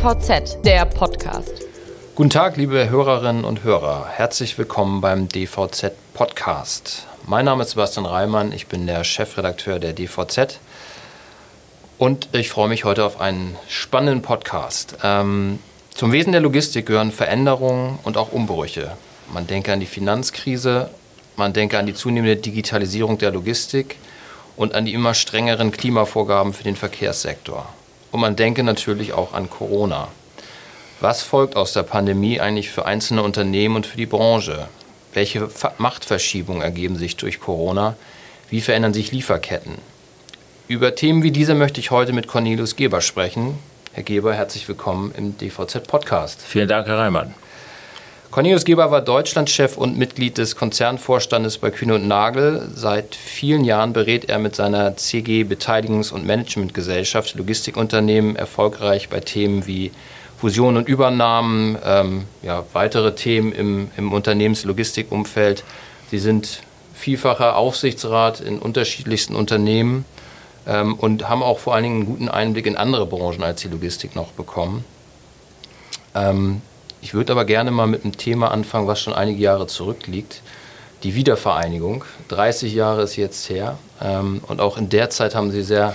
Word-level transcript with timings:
DVZ, 0.00 0.62
der 0.64 0.86
Podcast. 0.86 1.52
Guten 2.14 2.30
Tag, 2.30 2.56
liebe 2.56 2.88
Hörerinnen 2.88 3.44
und 3.44 3.64
Hörer. 3.64 4.08
Herzlich 4.08 4.56
willkommen 4.56 5.02
beim 5.02 5.28
DVZ 5.28 5.92
Podcast. 6.14 7.06
Mein 7.26 7.44
Name 7.44 7.64
ist 7.64 7.72
Sebastian 7.72 8.06
Reimann, 8.06 8.52
ich 8.52 8.66
bin 8.66 8.86
der 8.86 9.04
Chefredakteur 9.04 9.78
der 9.78 9.92
DVZ 9.92 10.58
und 11.98 12.30
ich 12.32 12.48
freue 12.48 12.70
mich 12.70 12.86
heute 12.86 13.04
auf 13.04 13.20
einen 13.20 13.58
spannenden 13.68 14.22
Podcast. 14.22 14.96
Ähm, 15.02 15.58
zum 15.94 16.12
Wesen 16.12 16.32
der 16.32 16.40
Logistik 16.40 16.86
gehören 16.86 17.12
Veränderungen 17.12 17.98
und 18.02 18.16
auch 18.16 18.32
Umbrüche. 18.32 18.92
Man 19.30 19.46
denke 19.46 19.70
an 19.70 19.80
die 19.80 19.86
Finanzkrise, 19.86 20.88
man 21.36 21.52
denke 21.52 21.78
an 21.78 21.84
die 21.84 21.94
zunehmende 21.94 22.36
Digitalisierung 22.36 23.18
der 23.18 23.32
Logistik 23.32 23.96
und 24.56 24.74
an 24.74 24.86
die 24.86 24.94
immer 24.94 25.12
strengeren 25.12 25.70
Klimavorgaben 25.72 26.54
für 26.54 26.64
den 26.64 26.76
Verkehrssektor. 26.76 27.68
Und 28.10 28.20
man 28.20 28.36
denke 28.36 28.62
natürlich 28.62 29.12
auch 29.12 29.32
an 29.34 29.48
Corona. 29.50 30.08
Was 31.00 31.22
folgt 31.22 31.56
aus 31.56 31.72
der 31.72 31.82
Pandemie 31.82 32.40
eigentlich 32.40 32.70
für 32.70 32.84
einzelne 32.84 33.22
Unternehmen 33.22 33.76
und 33.76 33.86
für 33.86 33.96
die 33.96 34.06
Branche? 34.06 34.68
Welche 35.12 35.48
Machtverschiebungen 35.78 36.62
ergeben 36.62 36.96
sich 36.96 37.16
durch 37.16 37.40
Corona? 37.40 37.96
Wie 38.50 38.60
verändern 38.60 38.92
sich 38.92 39.12
Lieferketten? 39.12 39.78
Über 40.68 40.94
Themen 40.94 41.22
wie 41.22 41.30
diese 41.30 41.54
möchte 41.54 41.80
ich 41.80 41.90
heute 41.90 42.12
mit 42.12 42.28
Cornelius 42.28 42.76
Geber 42.76 43.00
sprechen. 43.00 43.58
Herr 43.92 44.02
Geber, 44.02 44.34
herzlich 44.34 44.68
willkommen 44.68 45.12
im 45.16 45.36
DVZ-Podcast. 45.36 46.40
Vielen 46.42 46.68
Dank, 46.68 46.86
Herr 46.86 46.98
Reimann. 46.98 47.34
Cornelius 48.30 48.64
Geber 48.64 48.92
war 48.92 49.00
Deutschlandchef 49.00 49.76
und 49.76 49.98
Mitglied 49.98 50.38
des 50.38 50.54
Konzernvorstandes 50.54 51.58
bei 51.58 51.72
Kühne 51.72 51.96
und 51.96 52.06
Nagel. 52.06 52.68
Seit 52.72 53.16
vielen 53.16 53.64
Jahren 53.64 53.92
berät 53.92 54.26
er 54.28 54.38
mit 54.38 54.54
seiner 54.54 54.96
CG 54.96 55.42
Beteiligungs- 55.42 56.12
und 56.12 56.24
Managementgesellschaft 56.24 57.34
Logistikunternehmen 57.34 58.36
erfolgreich 58.36 59.08
bei 59.08 59.18
Themen 59.18 59.66
wie 59.66 59.90
Fusionen 60.38 60.76
und 60.76 60.88
Übernahmen, 60.88 61.76
ähm, 61.84 62.26
ja, 62.42 62.64
weitere 62.72 63.16
Themen 63.16 63.50
im, 63.50 63.90
im 63.96 64.12
Unternehmenslogistikumfeld. 64.12 65.64
Sie 66.12 66.20
sind 66.20 66.62
vielfacher 66.94 67.56
Aufsichtsrat 67.56 68.40
in 68.40 68.60
unterschiedlichsten 68.60 69.34
Unternehmen 69.34 70.04
ähm, 70.68 70.94
und 70.94 71.28
haben 71.28 71.42
auch 71.42 71.58
vor 71.58 71.74
allen 71.74 71.82
Dingen 71.82 71.96
einen 71.96 72.06
guten 72.06 72.28
Einblick 72.28 72.66
in 72.66 72.76
andere 72.76 73.06
Branchen 73.06 73.42
als 73.42 73.62
die 73.62 73.68
Logistik 73.68 74.14
noch 74.14 74.30
bekommen. 74.30 74.84
Ähm, 76.14 76.62
ich 77.02 77.14
würde 77.14 77.32
aber 77.32 77.44
gerne 77.44 77.70
mal 77.70 77.86
mit 77.86 78.04
einem 78.04 78.16
Thema 78.16 78.50
anfangen, 78.50 78.86
was 78.86 79.00
schon 79.00 79.14
einige 79.14 79.40
Jahre 79.40 79.66
zurückliegt. 79.66 80.42
Die 81.02 81.14
Wiedervereinigung. 81.14 82.04
30 82.28 82.74
Jahre 82.74 83.02
ist 83.02 83.16
jetzt 83.16 83.48
her. 83.48 83.78
Ähm, 84.02 84.42
und 84.46 84.60
auch 84.60 84.76
in 84.76 84.90
der 84.90 85.08
Zeit 85.08 85.34
haben 85.34 85.50
Sie 85.50 85.62
sehr 85.62 85.94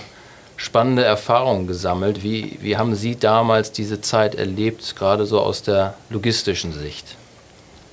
spannende 0.58 1.04
Erfahrungen 1.04 1.68
gesammelt. 1.68 2.24
Wie, 2.24 2.58
wie 2.62 2.78
haben 2.78 2.96
Sie 2.96 3.16
damals 3.16 3.72
diese 3.72 4.02
Zeit 4.02 4.36
erlebt, 4.36 4.96
gerade 4.96 5.26
so 5.26 5.40
aus 5.42 5.62
der 5.62 5.94
logistischen 6.10 6.74
Sicht? 6.74 7.18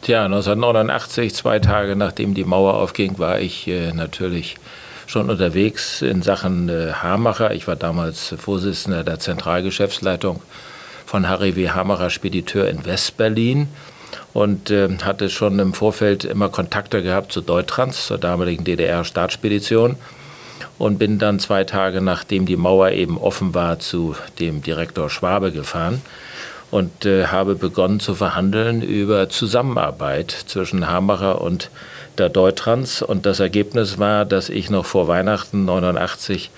Tja, 0.01 0.25
1989, 0.25 1.35
zwei 1.35 1.59
Tage 1.59 1.97
nachdem 1.97 2.35
die 2.35 2.45
Mauer 2.45 2.75
aufging, 2.75 3.19
war 3.19 3.41
ich 3.41 3.69
äh, 3.69 3.93
natürlich 3.93 4.57
schon 5.07 5.29
unterwegs 5.29 6.01
in 6.01 6.23
Sachen 6.23 6.69
äh, 6.69 6.93
Hamacher. 6.93 7.53
Ich 7.53 7.69
war 7.69 7.77
damals 7.77 8.35
Vorsitzender 8.39 9.05
der 9.05 9.19
Zentralgeschäftsleitung 9.19 10.41
von 11.07 11.29
Harry 11.29 11.57
W. 11.57 11.71
Hammerer 11.71 12.11
Spediteur 12.11 12.69
in 12.69 12.85
Westberlin 12.85 13.69
und 14.33 14.71
äh, 14.71 14.89
hatte 15.03 15.31
schon 15.31 15.59
im 15.59 15.75
Vorfeld 15.75 16.25
immer 16.25 16.49
Kontakte 16.49 17.03
gehabt 17.03 17.33
zu 17.33 17.41
Deutrans, 17.41 18.07
zur 18.07 18.19
damaligen 18.19 18.65
DDR-Staatsspedition 18.65 19.97
und 20.79 20.99
bin 20.99 21.19
dann 21.19 21.39
zwei 21.39 21.65
Tage 21.65 22.01
nachdem 22.01 22.47
die 22.47 22.57
Mauer 22.57 22.91
eben 22.91 23.19
offen 23.19 23.55
war 23.55 23.79
zu 23.79 24.17
dem 24.39 24.63
Direktor 24.63 25.11
Schwabe 25.11 25.53
gefahren 25.53 26.03
und 26.71 27.05
äh, 27.05 27.27
habe 27.27 27.55
begonnen 27.55 28.01
zu 28.01 28.15
verhandeln 28.15 28.83
über 28.83 29.29
Zusammenarbeit 29.29 30.31
zwischen 30.31 30.89
Hamacher 30.89 31.41
und 31.41 31.71
der 32.19 32.29
Deutrans 32.29 33.03
und 33.03 33.27
das 33.27 33.41
Ergebnis 33.41 33.99
war, 33.99 34.25
dass 34.25 34.49
ich 34.49 34.71
noch 34.71 34.87
vor 34.87 35.09
Weihnachten 35.09 35.65
89 35.65 36.51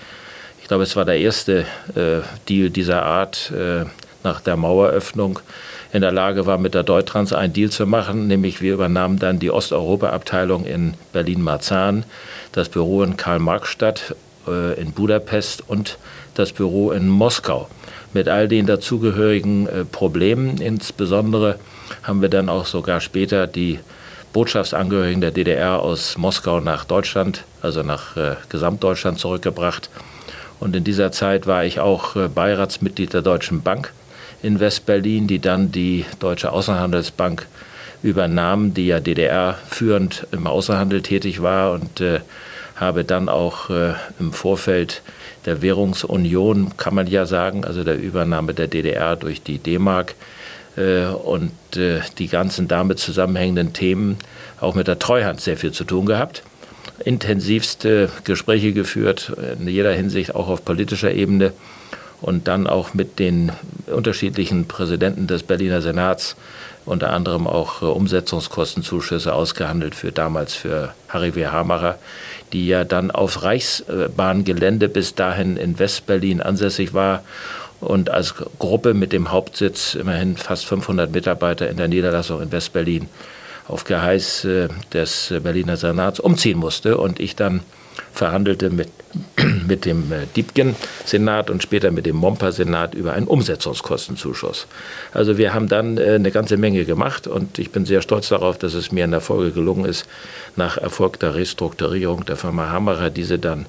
ich 0.64 0.68
glaube, 0.68 0.84
es 0.84 0.96
war 0.96 1.04
der 1.04 1.18
erste 1.18 1.66
äh, 1.94 2.22
Deal 2.48 2.70
dieser 2.70 3.02
Art, 3.02 3.50
äh, 3.50 3.84
nach 4.24 4.40
der 4.40 4.56
Maueröffnung 4.56 5.38
in 5.92 6.00
der 6.00 6.10
Lage 6.10 6.44
war, 6.46 6.58
mit 6.58 6.74
der 6.74 6.82
Deuttrans 6.82 7.32
einen 7.32 7.52
Deal 7.52 7.70
zu 7.70 7.86
machen, 7.86 8.26
nämlich 8.26 8.60
wir 8.60 8.74
übernahmen 8.74 9.20
dann 9.20 9.38
die 9.38 9.52
Osteuropa-Abteilung 9.52 10.64
in 10.64 10.94
Berlin-Marzahn, 11.12 12.04
das 12.50 12.68
Büro 12.68 13.04
in 13.04 13.16
Karl-Marx-Stadt, 13.16 14.16
äh, 14.48 14.80
in 14.80 14.90
Budapest 14.90 15.62
und 15.68 15.98
das 16.34 16.52
Büro 16.52 16.90
in 16.90 17.08
Moskau. 17.08 17.68
Mit 18.12 18.28
all 18.28 18.48
den 18.48 18.66
dazugehörigen 18.66 19.68
äh, 19.68 19.84
Problemen, 19.84 20.58
insbesondere 20.58 21.60
haben 22.02 22.22
wir 22.22 22.28
dann 22.28 22.48
auch 22.48 22.66
sogar 22.66 23.00
später 23.00 23.46
die 23.46 23.78
Botschaftsangehörigen 24.32 25.20
der 25.20 25.30
DDR 25.30 25.78
aus 25.78 26.18
Moskau 26.18 26.58
nach 26.58 26.84
Deutschland, 26.84 27.44
also 27.62 27.82
nach 27.84 28.16
äh, 28.16 28.34
Gesamtdeutschland 28.48 29.20
zurückgebracht. 29.20 29.90
Und 30.58 30.74
in 30.74 30.82
dieser 30.82 31.12
Zeit 31.12 31.46
war 31.46 31.64
ich 31.64 31.78
auch 31.78 32.16
Beiratsmitglied 32.16 33.12
der 33.12 33.22
Deutschen 33.22 33.62
Bank 33.62 33.92
in 34.44 34.60
Westberlin, 34.60 35.26
die 35.26 35.38
dann 35.38 35.72
die 35.72 36.04
Deutsche 36.18 36.52
Außenhandelsbank 36.52 37.46
übernahm, 38.02 38.74
die 38.74 38.86
ja 38.86 39.00
DDR 39.00 39.58
führend 39.68 40.26
im 40.30 40.46
Außenhandel 40.46 41.00
tätig 41.00 41.40
war 41.40 41.72
und 41.72 42.02
äh, 42.02 42.20
habe 42.76 43.04
dann 43.04 43.30
auch 43.30 43.70
äh, 43.70 43.94
im 44.20 44.32
Vorfeld 44.32 45.02
der 45.46 45.62
Währungsunion, 45.62 46.76
kann 46.76 46.94
man 46.94 47.06
ja 47.06 47.24
sagen, 47.24 47.64
also 47.64 47.84
der 47.84 47.98
Übernahme 47.98 48.52
der 48.52 48.66
DDR 48.66 49.16
durch 49.16 49.42
die 49.42 49.58
D-Mark 49.58 50.14
äh, 50.76 51.06
und 51.06 51.52
äh, 51.76 52.00
die 52.18 52.28
ganzen 52.28 52.68
damit 52.68 52.98
zusammenhängenden 52.98 53.72
Themen 53.72 54.18
auch 54.60 54.74
mit 54.74 54.88
der 54.88 54.98
Treuhand 54.98 55.40
sehr 55.40 55.56
viel 55.56 55.72
zu 55.72 55.84
tun 55.84 56.04
gehabt. 56.04 56.42
Intensivste 57.02 58.10
Gespräche 58.24 58.72
geführt, 58.72 59.32
in 59.58 59.66
jeder 59.66 59.92
Hinsicht 59.92 60.34
auch 60.34 60.48
auf 60.48 60.64
politischer 60.64 61.12
Ebene 61.12 61.52
und 62.20 62.48
dann 62.48 62.66
auch 62.66 62.94
mit 62.94 63.18
den 63.18 63.52
unterschiedlichen 63.86 64.66
Präsidenten 64.66 65.26
des 65.26 65.42
Berliner 65.42 65.82
Senats 65.82 66.36
unter 66.86 67.12
anderem 67.12 67.46
auch 67.46 67.82
äh, 67.82 67.86
Umsetzungskostenzuschüsse 67.86 69.32
ausgehandelt 69.32 69.94
für 69.94 70.12
damals 70.12 70.54
für 70.54 70.94
Harry 71.08 71.34
W. 71.34 71.46
Hamacher, 71.46 71.98
die 72.52 72.66
ja 72.66 72.84
dann 72.84 73.10
auf 73.10 73.42
Reichsbahngelände 73.42 74.88
bis 74.88 75.14
dahin 75.14 75.56
in 75.56 75.78
Westberlin 75.78 76.40
ansässig 76.40 76.94
war 76.94 77.22
und 77.80 78.10
als 78.10 78.34
Gruppe 78.58 78.94
mit 78.94 79.12
dem 79.12 79.30
Hauptsitz 79.30 79.94
immerhin 79.94 80.36
fast 80.36 80.66
500 80.66 81.10
Mitarbeiter 81.12 81.68
in 81.68 81.76
der 81.76 81.88
Niederlassung 81.88 82.42
in 82.42 82.52
Westberlin 82.52 83.08
auf 83.66 83.84
Geheiß 83.84 84.44
äh, 84.44 84.68
des 84.92 85.32
Berliner 85.42 85.76
Senats 85.76 86.20
umziehen 86.20 86.58
musste 86.58 86.98
und 86.98 87.18
ich 87.18 87.34
dann 87.34 87.60
verhandelte 88.12 88.70
mit, 88.70 88.88
mit 89.66 89.84
dem 89.84 90.12
äh, 90.12 90.26
Diebken-Senat 90.36 91.50
und 91.50 91.62
später 91.62 91.90
mit 91.90 92.06
dem 92.06 92.16
Momper-Senat 92.16 92.94
über 92.94 93.12
einen 93.12 93.26
Umsetzungskostenzuschuss. 93.26 94.66
Also 95.12 95.38
wir 95.38 95.54
haben 95.54 95.68
dann 95.68 95.98
äh, 95.98 96.14
eine 96.14 96.30
ganze 96.30 96.56
Menge 96.56 96.84
gemacht 96.84 97.26
und 97.26 97.58
ich 97.58 97.70
bin 97.70 97.86
sehr 97.86 98.02
stolz 98.02 98.28
darauf, 98.28 98.58
dass 98.58 98.74
es 98.74 98.92
mir 98.92 99.04
in 99.04 99.10
der 99.10 99.20
Folge 99.20 99.52
gelungen 99.52 99.84
ist, 99.84 100.06
nach 100.56 100.76
erfolgter 100.76 101.34
Restrukturierung 101.34 102.24
der 102.24 102.36
Firma 102.36 102.70
Hammerer 102.70 103.10
diese 103.10 103.38
dann 103.38 103.66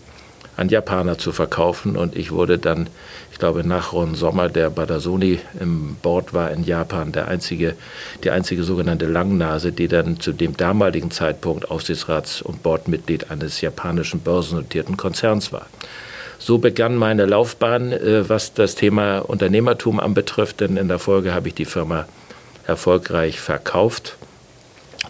an 0.58 0.70
Japaner 0.70 1.18
zu 1.18 1.32
verkaufen. 1.32 1.96
Und 1.96 2.16
ich 2.16 2.32
wurde 2.32 2.58
dann, 2.58 2.88
ich 3.32 3.40
glaube, 3.40 3.66
nach 3.66 3.94
Ron 3.94 4.16
Sommer, 4.16 4.50
der 4.50 4.70
bei 4.70 4.86
der 4.86 5.00
Sony 5.00 5.40
im 5.60 5.96
Board 6.02 6.34
war 6.34 6.52
in 6.52 6.64
Japan, 6.64 7.12
der 7.12 7.28
einzige, 7.28 7.76
die 8.24 8.32
einzige 8.32 8.64
sogenannte 8.64 9.06
Langnase, 9.06 9.72
die 9.72 9.88
dann 9.88 10.20
zu 10.20 10.32
dem 10.32 10.56
damaligen 10.58 11.12
Zeitpunkt 11.12 11.70
Aufsichtsrats- 11.70 12.42
und 12.42 12.64
Boardmitglied 12.64 13.32
eines 13.32 13.62
japanischen 13.62 14.20
börsennotierten 14.22 14.98
Konzerns 14.98 15.52
war. 15.52 15.68
So 16.38 16.58
begann 16.58 16.96
meine 16.96 17.25
Laufbahn, 17.25 17.92
äh, 17.92 18.30
was 18.30 18.54
das 18.54 18.75
Thema 18.75 19.19
Unternehmertum 19.19 20.00
anbetrifft, 20.00 20.60
denn 20.60 20.78
in 20.78 20.88
der 20.88 21.00
Folge 21.00 21.34
habe 21.34 21.48
ich 21.48 21.56
die 21.56 21.66
Firma 21.66 22.06
erfolgreich 22.68 23.40
verkauft 23.40 24.18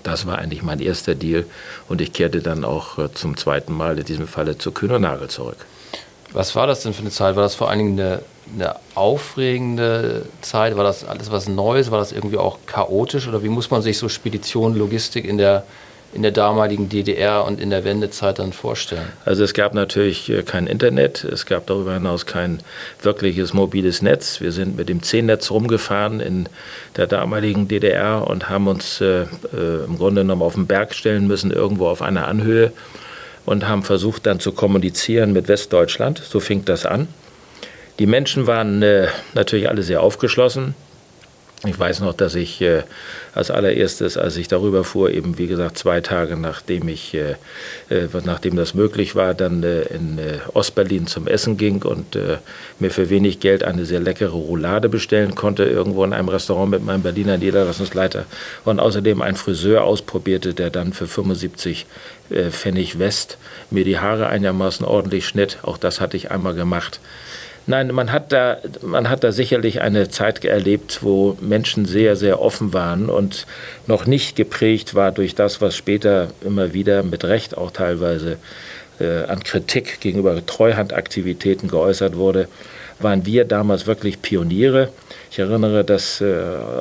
das 0.04 0.26
war 0.28 0.38
eigentlich 0.38 0.64
mein 0.64 0.80
erster 0.80 1.16
Deal 1.16 1.46
und 1.88 2.02
ich 2.02 2.14
kehrte 2.14 2.42
dann 2.42 2.64
auch 2.64 2.98
äh, 2.98 3.12
zum 3.14 3.38
zweiten 3.38 3.74
Mal 3.74 3.98
in 3.98 4.06
diesem 4.06 4.28
Falle 4.28 4.58
zu 4.58 4.72
Kühner 4.72 5.00
Nagel 5.00 5.30
zurück. 5.30 5.58
Was 6.34 6.56
war 6.56 6.68
das 6.68 6.82
denn 6.82 6.94
für 6.94 7.02
eine 7.02 7.12
Zeit? 7.12 7.36
War 7.36 7.44
das 7.44 7.56
vor 7.56 7.70
allen 7.70 7.80
Dingen 7.80 8.00
eine, 8.00 8.22
eine, 8.54 8.76
aufregende 8.94 10.26
Zeit? 10.42 10.76
War 10.76 10.84
das 10.84 11.06
alles 11.06 11.32
was 11.32 11.48
Neues? 11.48 11.92
War 11.92 12.00
das 12.00 12.12
irgendwie 12.12 12.38
auch 12.38 12.60
chaotisch? 12.66 13.28
Oder 13.28 13.42
wie 13.42 13.50
muss 13.50 13.72
man 13.72 13.82
sich 13.82 13.98
so 13.98 14.10
Spedition, 14.10 14.76
Logistik 14.76 15.26
in 15.26 15.38
der 15.38 15.64
in 16.16 16.22
der 16.22 16.32
damaligen 16.32 16.90
DDR 16.90 17.46
und 17.46 17.60
in 17.60 17.70
der 17.70 17.84
Wendezeit 17.84 18.40
dann 18.40 18.54
vorstellen? 18.54 19.08
Also 19.26 19.44
es 19.44 19.54
gab 19.54 19.74
natürlich 19.74 20.30
äh, 20.30 20.44
kein 20.44 20.68
Internet, 20.68 21.24
es 21.24 21.46
gab 21.46 21.68
darüber 21.68 21.94
hinaus 21.94 22.26
kein 22.26 22.62
wirkliches 23.02 23.54
mobiles 23.54 24.02
Netz. 24.02 24.42
Wir 24.42 24.52
sind 24.52 24.78
mit 24.78 24.90
dem 24.90 25.04
C-Netz 25.04 25.52
rumgefahren 25.52 26.20
in 26.20 26.48
der 26.96 27.08
damaligen 27.08 27.68
DDR 27.68 28.26
und 28.28 28.50
haben 28.50 28.68
uns 28.68 29.02
äh, 29.02 29.24
äh, 29.24 29.86
im 29.86 29.98
Grunde 29.98 30.22
genommen 30.22 30.42
auf 30.42 30.56
den 30.56 30.68
Berg 30.68 30.96
stellen 30.96 31.28
müssen, 31.28 31.52
irgendwo 31.52 31.88
auf 31.88 32.02
einer 32.02 32.28
Anhöhe 32.28 32.72
und 33.46 33.68
haben 33.68 33.84
versucht 33.84 34.26
dann 34.26 34.40
zu 34.40 34.52
kommunizieren 34.52 35.34
mit 35.34 35.48
Westdeutschland. 35.48 36.20
So 36.20 36.40
fing 36.40 36.66
das 36.66 36.86
an. 36.86 37.08
Die 38.00 38.08
Menschen 38.08 38.48
waren 38.48 38.82
äh, 38.82 39.08
natürlich 39.34 39.70
alle 39.70 39.84
sehr 39.84 40.02
aufgeschlossen. 40.02 40.76
Ich 41.68 41.80
weiß 41.80 42.02
noch, 42.02 42.14
dass 42.14 42.36
ich 42.36 42.62
äh, 42.62 42.84
als 43.34 43.52
allererstes, 43.52 44.18
als 44.18 44.38
ich 44.38 44.48
darüber 44.48 44.84
fuhr, 44.84 45.12
eben 45.12 45.38
wie 45.38 45.48
gesagt 45.48 45.78
zwei 45.78 46.02
Tage 46.02 46.38
nachdem 46.38 46.88
ich, 46.88 47.14
äh, 47.14 47.36
äh 47.90 48.08
nachdem 48.24 48.56
das 48.56 48.74
möglich 48.74 49.16
war, 49.16 49.34
dann 49.34 49.64
äh, 49.64 49.82
in 49.84 50.18
äh, 50.18 50.40
Ostberlin 50.54 51.08
zum 51.08 51.28
Essen 51.28 51.58
ging 51.58 51.84
und 51.84 52.16
äh, 52.16 52.38
mir 52.80 52.92
für 52.92 53.10
wenig 53.10 53.40
Geld 53.40 53.64
eine 53.64 53.86
sehr 53.86 54.00
leckere 54.00 54.34
Roulade 54.34 54.90
bestellen 54.90 55.36
konnte, 55.36 55.64
irgendwo 55.64 56.04
in 56.04 56.14
einem 56.14 56.30
Restaurant 56.30 56.72
mit 56.72 56.84
meinem 56.84 57.02
Berliner 57.02 57.38
Niederlassungsleiter 57.38 58.26
und 58.64 58.80
außerdem 58.80 59.22
einen 59.22 59.38
Friseur 59.38 59.84
ausprobierte, 59.84 60.54
der 60.54 60.70
dann 60.70 60.94
für 60.94 61.08
75 61.08 61.86
Pfennig 62.50 62.98
West 62.98 63.38
mir 63.70 63.84
die 63.84 64.00
Haare 64.00 64.26
einigermaßen 64.26 64.84
ordentlich 64.84 65.28
schnitt. 65.28 65.60
Auch 65.62 65.78
das 65.78 66.02
hatte 66.02 66.18
ich 66.18 66.32
einmal 66.32 66.56
gemacht. 66.56 67.00
Nein, 67.68 67.88
man 67.88 68.12
hat, 68.12 68.32
da, 68.32 68.58
man 68.84 69.10
hat 69.10 69.24
da 69.24 69.32
sicherlich 69.32 69.82
eine 69.82 70.10
Zeit 70.10 70.46
erlebt, 70.46 71.00
wo 71.02 71.36
Menschen 71.42 71.86
sehr, 71.86 72.16
sehr 72.16 72.40
offen 72.40 72.74
waren 72.74 73.10
und 73.10 73.48
noch 73.88 74.06
nicht 74.06 74.36
geprägt 74.36 74.94
war 74.94 75.12
durch 75.12 75.34
das, 75.34 75.62
was 75.62 75.76
später 75.76 76.30
immer 76.44 76.74
wieder 76.74 77.02
mit 77.02 77.24
Recht 77.24 77.58
auch 77.58 77.72
teilweise 77.72 78.38
äh, 79.00 79.24
an 79.24 79.44
Kritik 79.44 80.00
gegenüber 80.00 80.46
Treuhandaktivitäten 80.46 81.68
geäußert 81.68 82.16
wurde, 82.16 82.48
waren 83.00 83.26
wir 83.26 83.46
damals 83.46 83.88
wirklich 83.88 84.22
Pioniere. 84.22 84.90
Ich 85.32 85.40
erinnere, 85.40 85.84
dass 85.84 86.22
äh, 86.22 86.36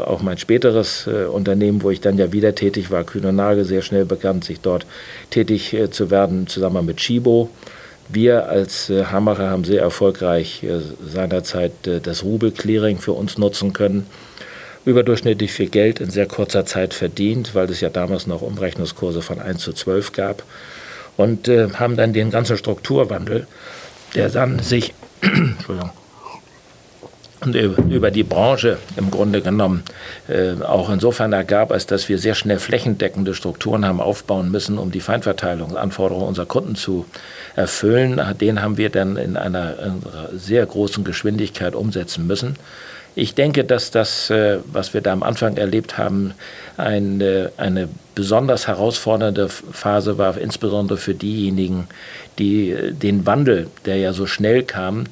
auch 0.04 0.20
mein 0.20 0.38
späteres 0.38 1.06
äh, 1.06 1.24
Unternehmen, 1.24 1.82
wo 1.82 1.90
ich 1.90 2.00
dann 2.00 2.18
ja 2.18 2.30
wieder 2.30 2.54
tätig 2.54 2.90
war, 2.90 3.04
Kühn 3.04 3.24
und 3.24 3.36
Nagel, 3.36 3.64
sehr 3.64 3.82
schnell 3.82 4.04
bekannt, 4.04 4.44
sich 4.44 4.60
dort 4.60 4.86
tätig 5.30 5.72
äh, 5.72 5.90
zu 5.90 6.10
werden, 6.10 6.46
zusammen 6.46 6.84
mit 6.84 6.98
Chibo. 6.98 7.48
Wir 8.08 8.48
als 8.48 8.90
äh, 8.90 9.04
haben 9.06 9.64
sehr 9.64 9.80
erfolgreich 9.80 10.62
äh, 10.62 10.80
seinerzeit 11.04 11.86
äh, 11.86 12.00
das 12.00 12.22
Rubel-Clearing 12.22 12.98
für 12.98 13.12
uns 13.12 13.38
nutzen 13.38 13.72
können. 13.72 14.06
Überdurchschnittlich 14.84 15.52
viel 15.52 15.70
Geld 15.70 16.00
in 16.00 16.10
sehr 16.10 16.26
kurzer 16.26 16.66
Zeit 16.66 16.92
verdient, 16.92 17.54
weil 17.54 17.70
es 17.70 17.80
ja 17.80 17.88
damals 17.88 18.26
noch 18.26 18.42
Umrechnungskurse 18.42 19.22
von 19.22 19.40
1 19.40 19.62
zu 19.62 19.72
12 19.72 20.12
gab. 20.12 20.42
Und 21.16 21.48
äh, 21.48 21.70
haben 21.74 21.96
dann 21.96 22.12
den 22.12 22.30
ganzen 22.30 22.58
Strukturwandel, 22.58 23.46
der 24.14 24.28
dann 24.28 24.58
sich 24.58 24.92
über 27.44 28.10
die 28.10 28.22
Branche 28.22 28.78
im 28.96 29.10
Grunde 29.10 29.42
genommen 29.42 29.82
äh, 30.28 30.62
auch 30.62 30.90
insofern 30.90 31.32
ergab, 31.32 31.72
als 31.72 31.86
dass 31.86 32.08
wir 32.08 32.18
sehr 32.18 32.34
schnell 32.34 32.58
flächendeckende 32.58 33.34
Strukturen 33.34 33.84
haben 33.86 34.00
aufbauen 34.00 34.50
müssen, 34.50 34.78
um 34.78 34.90
die 34.90 35.00
Feinverteilungsanforderungen 35.00 36.28
unserer 36.28 36.46
Kunden 36.46 36.74
zu 36.74 37.06
erfüllen. 37.56 38.20
Den 38.40 38.62
haben 38.62 38.76
wir 38.76 38.90
dann 38.90 39.16
in 39.16 39.36
einer, 39.36 39.78
in 39.78 39.84
einer 39.84 40.28
sehr 40.32 40.64
großen 40.66 41.04
Geschwindigkeit 41.04 41.74
umsetzen 41.74 42.26
müssen. 42.26 42.56
Ich 43.16 43.34
denke, 43.34 43.62
dass 43.64 43.92
das, 43.92 44.28
äh, 44.30 44.58
was 44.72 44.92
wir 44.92 45.00
da 45.00 45.12
am 45.12 45.22
Anfang 45.22 45.56
erlebt 45.56 45.98
haben, 45.98 46.34
eine, 46.76 47.52
eine 47.56 47.88
besonders 48.16 48.66
herausfordernde 48.66 49.48
Phase 49.48 50.18
war, 50.18 50.36
insbesondere 50.36 50.98
für 50.98 51.14
diejenigen, 51.14 51.86
die 52.38 52.70
äh, 52.70 52.92
den 52.92 53.24
Wandel, 53.24 53.68
der 53.84 53.98
ja 53.98 54.12
so 54.12 54.26
schnell 54.26 54.64
kam, 54.64 55.04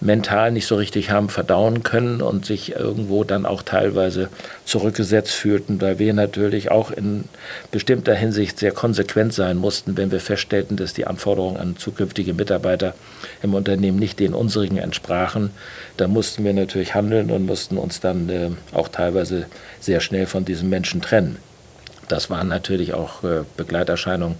mental 0.00 0.52
nicht 0.52 0.66
so 0.66 0.76
richtig 0.76 1.10
haben 1.10 1.28
verdauen 1.28 1.82
können 1.82 2.22
und 2.22 2.46
sich 2.46 2.76
irgendwo 2.76 3.24
dann 3.24 3.46
auch 3.46 3.62
teilweise 3.62 4.28
zurückgesetzt 4.64 5.32
fühlten, 5.32 5.80
weil 5.80 5.98
wir 5.98 6.14
natürlich 6.14 6.70
auch 6.70 6.90
in 6.90 7.24
bestimmter 7.72 8.14
Hinsicht 8.14 8.58
sehr 8.58 8.70
konsequent 8.70 9.32
sein 9.32 9.56
mussten, 9.56 9.96
wenn 9.96 10.12
wir 10.12 10.20
feststellten, 10.20 10.76
dass 10.76 10.94
die 10.94 11.06
Anforderungen 11.06 11.56
an 11.56 11.76
zukünftige 11.76 12.32
Mitarbeiter 12.32 12.94
im 13.42 13.54
Unternehmen 13.54 13.98
nicht 13.98 14.20
den 14.20 14.34
unsrigen 14.34 14.78
entsprachen. 14.78 15.50
Da 15.96 16.06
mussten 16.06 16.44
wir 16.44 16.54
natürlich 16.54 16.94
handeln 16.94 17.30
und 17.30 17.46
mussten 17.46 17.76
uns 17.76 17.98
dann 17.98 18.28
äh, 18.28 18.50
auch 18.72 18.88
teilweise 18.88 19.46
sehr 19.80 20.00
schnell 20.00 20.26
von 20.26 20.44
diesen 20.44 20.68
Menschen 20.68 21.02
trennen. 21.02 21.38
Das 22.08 22.30
waren 22.30 22.48
natürlich 22.48 22.94
auch 22.94 23.22
äh, 23.22 23.42
Begleiterscheinungen, 23.56 24.36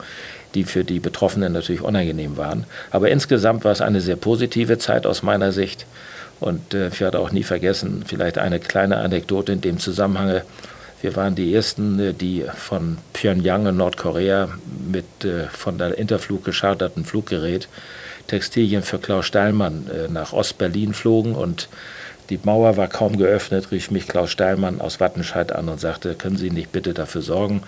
die 0.55 0.65
für 0.65 0.85
die 0.85 1.01
Betroffenen 1.01 1.53
natürlich 1.53 1.83
unangenehm 1.83 2.37
waren. 2.37 2.65
Aber 2.91 3.11
insgesamt 3.11 3.65
war 3.65 3.73
es 3.73 3.81
eine 3.81 4.01
sehr 4.01 4.17
positive 4.17 4.79
Zeit 4.79 5.07
aus 5.07 5.23
meiner 5.23 5.53
Sicht. 5.53 5.87
Und 6.41 6.75
äh, 6.75 6.89
ich 6.89 7.01
werde 7.01 7.19
auch 7.19 7.33
nie 7.33 7.43
vergessen, 7.43 8.05
vielleicht 8.07 8.39
eine 8.39 8.61
kleine 8.61 8.99
Anekdote 8.99 9.53
in 9.53 9.61
dem 9.61 9.79
Zusammenhang. 9.79 10.43
Wir 11.01 11.17
waren 11.17 11.35
die 11.35 11.55
Ersten, 11.55 11.99
äh, 11.99 12.13
die 12.13 12.45
von 12.55 12.99
Pyongyang 13.13 13.67
in 13.67 13.77
Nordkorea 13.77 14.49
mit 14.91 15.25
äh, 15.25 15.47
von 15.49 15.79
der 15.79 15.99
Interflug 15.99 16.45
gescharterten 16.45 17.05
Fluggerät 17.05 17.69
Textilien 18.29 18.83
für 18.83 18.99
Klaus 18.99 19.27
Steilmann 19.27 19.89
äh, 19.89 20.09
nach 20.09 20.33
Ostberlin 20.33 20.95
flogen 20.95 21.35
und 21.35 21.69
die 22.31 22.39
Mauer 22.43 22.77
war 22.77 22.89
kaum 22.89 23.17
geöffnet, 23.17 23.71
rief 23.71 23.91
mich 23.91 24.07
Klaus 24.07 24.31
Steilmann 24.31 24.81
aus 24.81 25.01
Wattenscheid 25.01 25.53
an 25.53 25.69
und 25.69 25.81
sagte, 25.81 26.15
können 26.15 26.37
Sie 26.37 26.51
nicht 26.51 26.73
bitte 26.73 26.93
dafür 26.93 27.23
sorgen, 27.23 27.63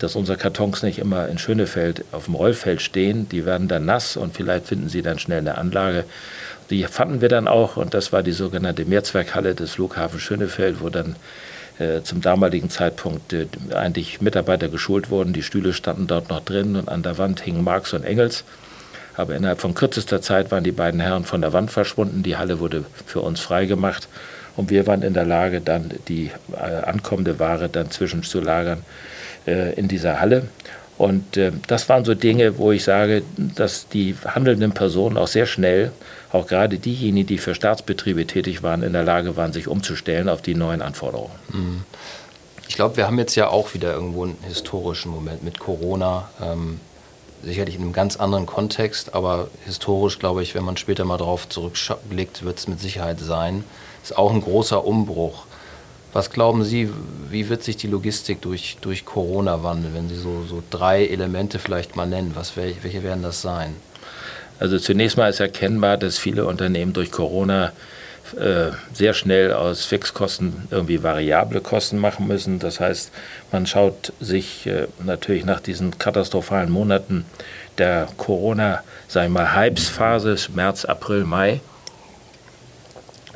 dass 0.00 0.16
unsere 0.16 0.36
Kartons 0.36 0.82
nicht 0.82 0.98
immer 0.98 1.28
in 1.28 1.38
Schönefeld 1.38 2.04
auf 2.10 2.24
dem 2.24 2.34
Rollfeld 2.34 2.82
stehen. 2.82 3.28
Die 3.28 3.46
werden 3.46 3.68
dann 3.68 3.84
nass 3.84 4.16
und 4.16 4.34
vielleicht 4.34 4.66
finden 4.66 4.88
Sie 4.88 5.02
dann 5.02 5.18
schnell 5.18 5.38
eine 5.38 5.58
Anlage. 5.58 6.04
Die 6.70 6.84
fanden 6.84 7.20
wir 7.20 7.28
dann 7.28 7.46
auch 7.46 7.76
und 7.76 7.94
das 7.94 8.12
war 8.12 8.22
die 8.22 8.32
sogenannte 8.32 8.84
Mehrzweckhalle 8.84 9.54
des 9.54 9.72
Flughafens 9.72 10.22
Schönefeld, 10.22 10.80
wo 10.80 10.88
dann 10.88 11.16
äh, 11.78 12.02
zum 12.02 12.20
damaligen 12.20 12.68
Zeitpunkt 12.68 13.32
äh, 13.32 13.46
eigentlich 13.74 14.20
Mitarbeiter 14.20 14.68
geschult 14.68 15.10
wurden. 15.10 15.32
Die 15.32 15.42
Stühle 15.42 15.72
standen 15.72 16.06
dort 16.06 16.30
noch 16.30 16.40
drin 16.40 16.76
und 16.76 16.88
an 16.88 17.02
der 17.02 17.18
Wand 17.18 17.40
hingen 17.40 17.62
Marx 17.62 17.92
und 17.92 18.04
Engels. 18.04 18.44
Aber 19.20 19.36
innerhalb 19.36 19.60
von 19.60 19.74
kürzester 19.74 20.22
Zeit 20.22 20.50
waren 20.50 20.64
die 20.64 20.72
beiden 20.72 20.98
Herren 20.98 21.24
von 21.24 21.42
der 21.42 21.52
Wand 21.52 21.70
verschwunden. 21.70 22.22
Die 22.22 22.36
Halle 22.36 22.58
wurde 22.58 22.84
für 23.06 23.20
uns 23.20 23.40
freigemacht 23.40 24.08
und 24.56 24.70
wir 24.70 24.86
waren 24.86 25.02
in 25.02 25.14
der 25.14 25.26
Lage, 25.26 25.60
dann 25.60 25.90
die 26.08 26.30
äh, 26.52 26.56
ankommende 26.56 27.38
Ware 27.38 27.68
dann 27.68 27.90
zwischenzulagern 27.90 28.82
äh, 29.46 29.74
in 29.74 29.88
dieser 29.88 30.20
Halle. 30.20 30.48
Und 30.96 31.36
äh, 31.36 31.52
das 31.66 31.88
waren 31.88 32.04
so 32.04 32.14
Dinge, 32.14 32.58
wo 32.58 32.72
ich 32.72 32.84
sage, 32.84 33.22
dass 33.36 33.88
die 33.88 34.14
handelnden 34.24 34.72
Personen 34.72 35.16
auch 35.16 35.28
sehr 35.28 35.46
schnell, 35.46 35.92
auch 36.32 36.46
gerade 36.46 36.78
diejenigen, 36.78 37.26
die 37.26 37.38
für 37.38 37.54
Staatsbetriebe 37.54 38.26
tätig 38.26 38.62
waren, 38.62 38.82
in 38.82 38.92
der 38.92 39.04
Lage 39.04 39.36
waren, 39.36 39.52
sich 39.52 39.68
umzustellen 39.68 40.28
auf 40.28 40.42
die 40.42 40.54
neuen 40.54 40.82
Anforderungen. 40.82 41.32
Mhm. 41.52 41.82
Ich 42.68 42.74
glaube, 42.76 42.96
wir 42.96 43.06
haben 43.06 43.18
jetzt 43.18 43.34
ja 43.34 43.48
auch 43.48 43.74
wieder 43.74 43.92
irgendwo 43.92 44.24
einen 44.24 44.36
historischen 44.46 45.10
Moment 45.10 45.42
mit 45.42 45.58
Corona. 45.58 46.30
Ähm, 46.40 46.80
sicherlich 47.42 47.76
in 47.76 47.82
einem 47.82 47.92
ganz 47.92 48.16
anderen 48.16 48.46
Kontext, 48.46 49.14
aber 49.14 49.48
historisch, 49.64 50.18
glaube 50.18 50.42
ich, 50.42 50.54
wenn 50.54 50.64
man 50.64 50.76
später 50.76 51.04
mal 51.04 51.18
darauf 51.18 51.48
zurückblickt, 51.48 52.44
wird 52.44 52.58
es 52.58 52.68
mit 52.68 52.80
Sicherheit 52.80 53.20
sein. 53.20 53.64
Ist 54.02 54.16
auch 54.16 54.32
ein 54.32 54.40
großer 54.40 54.84
Umbruch. 54.84 55.44
Was 56.12 56.30
glauben 56.30 56.64
Sie, 56.64 56.90
wie 57.30 57.48
wird 57.48 57.62
sich 57.62 57.76
die 57.76 57.86
Logistik 57.86 58.40
durch, 58.40 58.78
durch 58.80 59.04
Corona 59.04 59.62
wandeln, 59.62 59.94
wenn 59.94 60.08
Sie 60.08 60.16
so, 60.16 60.44
so 60.48 60.62
drei 60.70 61.06
Elemente 61.06 61.58
vielleicht 61.58 61.94
mal 61.94 62.06
nennen? 62.06 62.32
Was, 62.34 62.56
welche 62.56 63.02
werden 63.02 63.22
das 63.22 63.42
sein? 63.42 63.76
Also 64.58 64.78
zunächst 64.78 65.16
mal 65.16 65.30
ist 65.30 65.40
erkennbar, 65.40 65.96
dass 65.96 66.18
viele 66.18 66.46
Unternehmen 66.46 66.92
durch 66.92 67.10
Corona 67.10 67.72
äh, 68.34 68.70
sehr 68.92 69.14
schnell 69.14 69.52
aus 69.52 69.84
Fixkosten 69.84 70.68
irgendwie 70.70 71.02
variable 71.02 71.60
Kosten 71.60 71.98
machen 71.98 72.26
müssen. 72.26 72.58
Das 72.58 72.80
heißt, 72.80 73.10
man 73.52 73.66
schaut 73.66 74.12
sich 74.20 74.66
äh, 74.66 74.86
natürlich 75.04 75.44
nach 75.44 75.60
diesen 75.60 75.98
katastrophalen 75.98 76.70
Monaten 76.70 77.24
der 77.78 78.08
Corona, 78.16 78.82
wir 79.12 79.28
mal, 79.28 79.56
Hypes-Phase, 79.56 80.36
März, 80.54 80.84
April, 80.84 81.24
Mai, 81.24 81.60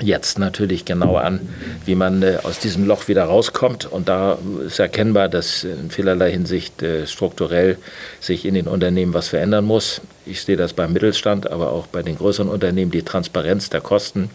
jetzt 0.01 0.39
natürlich 0.39 0.85
genau 0.85 1.17
an, 1.17 1.49
wie 1.85 1.95
man 1.95 2.23
äh, 2.23 2.39
aus 2.43 2.59
diesem 2.59 2.87
Loch 2.87 3.09
wieder 3.09 3.25
rauskommt. 3.25 3.87
Und 3.87 4.09
da 4.09 4.39
ist 4.67 4.79
erkennbar, 4.79 5.29
dass 5.29 5.65
in 5.65 5.91
vielerlei 5.91 6.31
Hinsicht 6.33 6.85
strukturell 7.07 7.79
sich 8.21 8.45
in 8.45 8.55
den 8.55 8.67
Unternehmen 8.67 9.15
was 9.15 9.29
verändern 9.29 9.65
muss. 9.65 10.01
Ich 10.27 10.43
sehe 10.43 10.57
das 10.57 10.73
beim 10.73 10.93
Mittelstand, 10.93 11.51
aber 11.51 11.71
auch 11.71 11.87
bei 11.87 12.03
den 12.03 12.17
größeren 12.17 12.49
Unternehmen. 12.49 12.91
Die 12.91 13.03
Transparenz 13.03 13.71
der 13.71 13.81
Kosten 13.81 14.31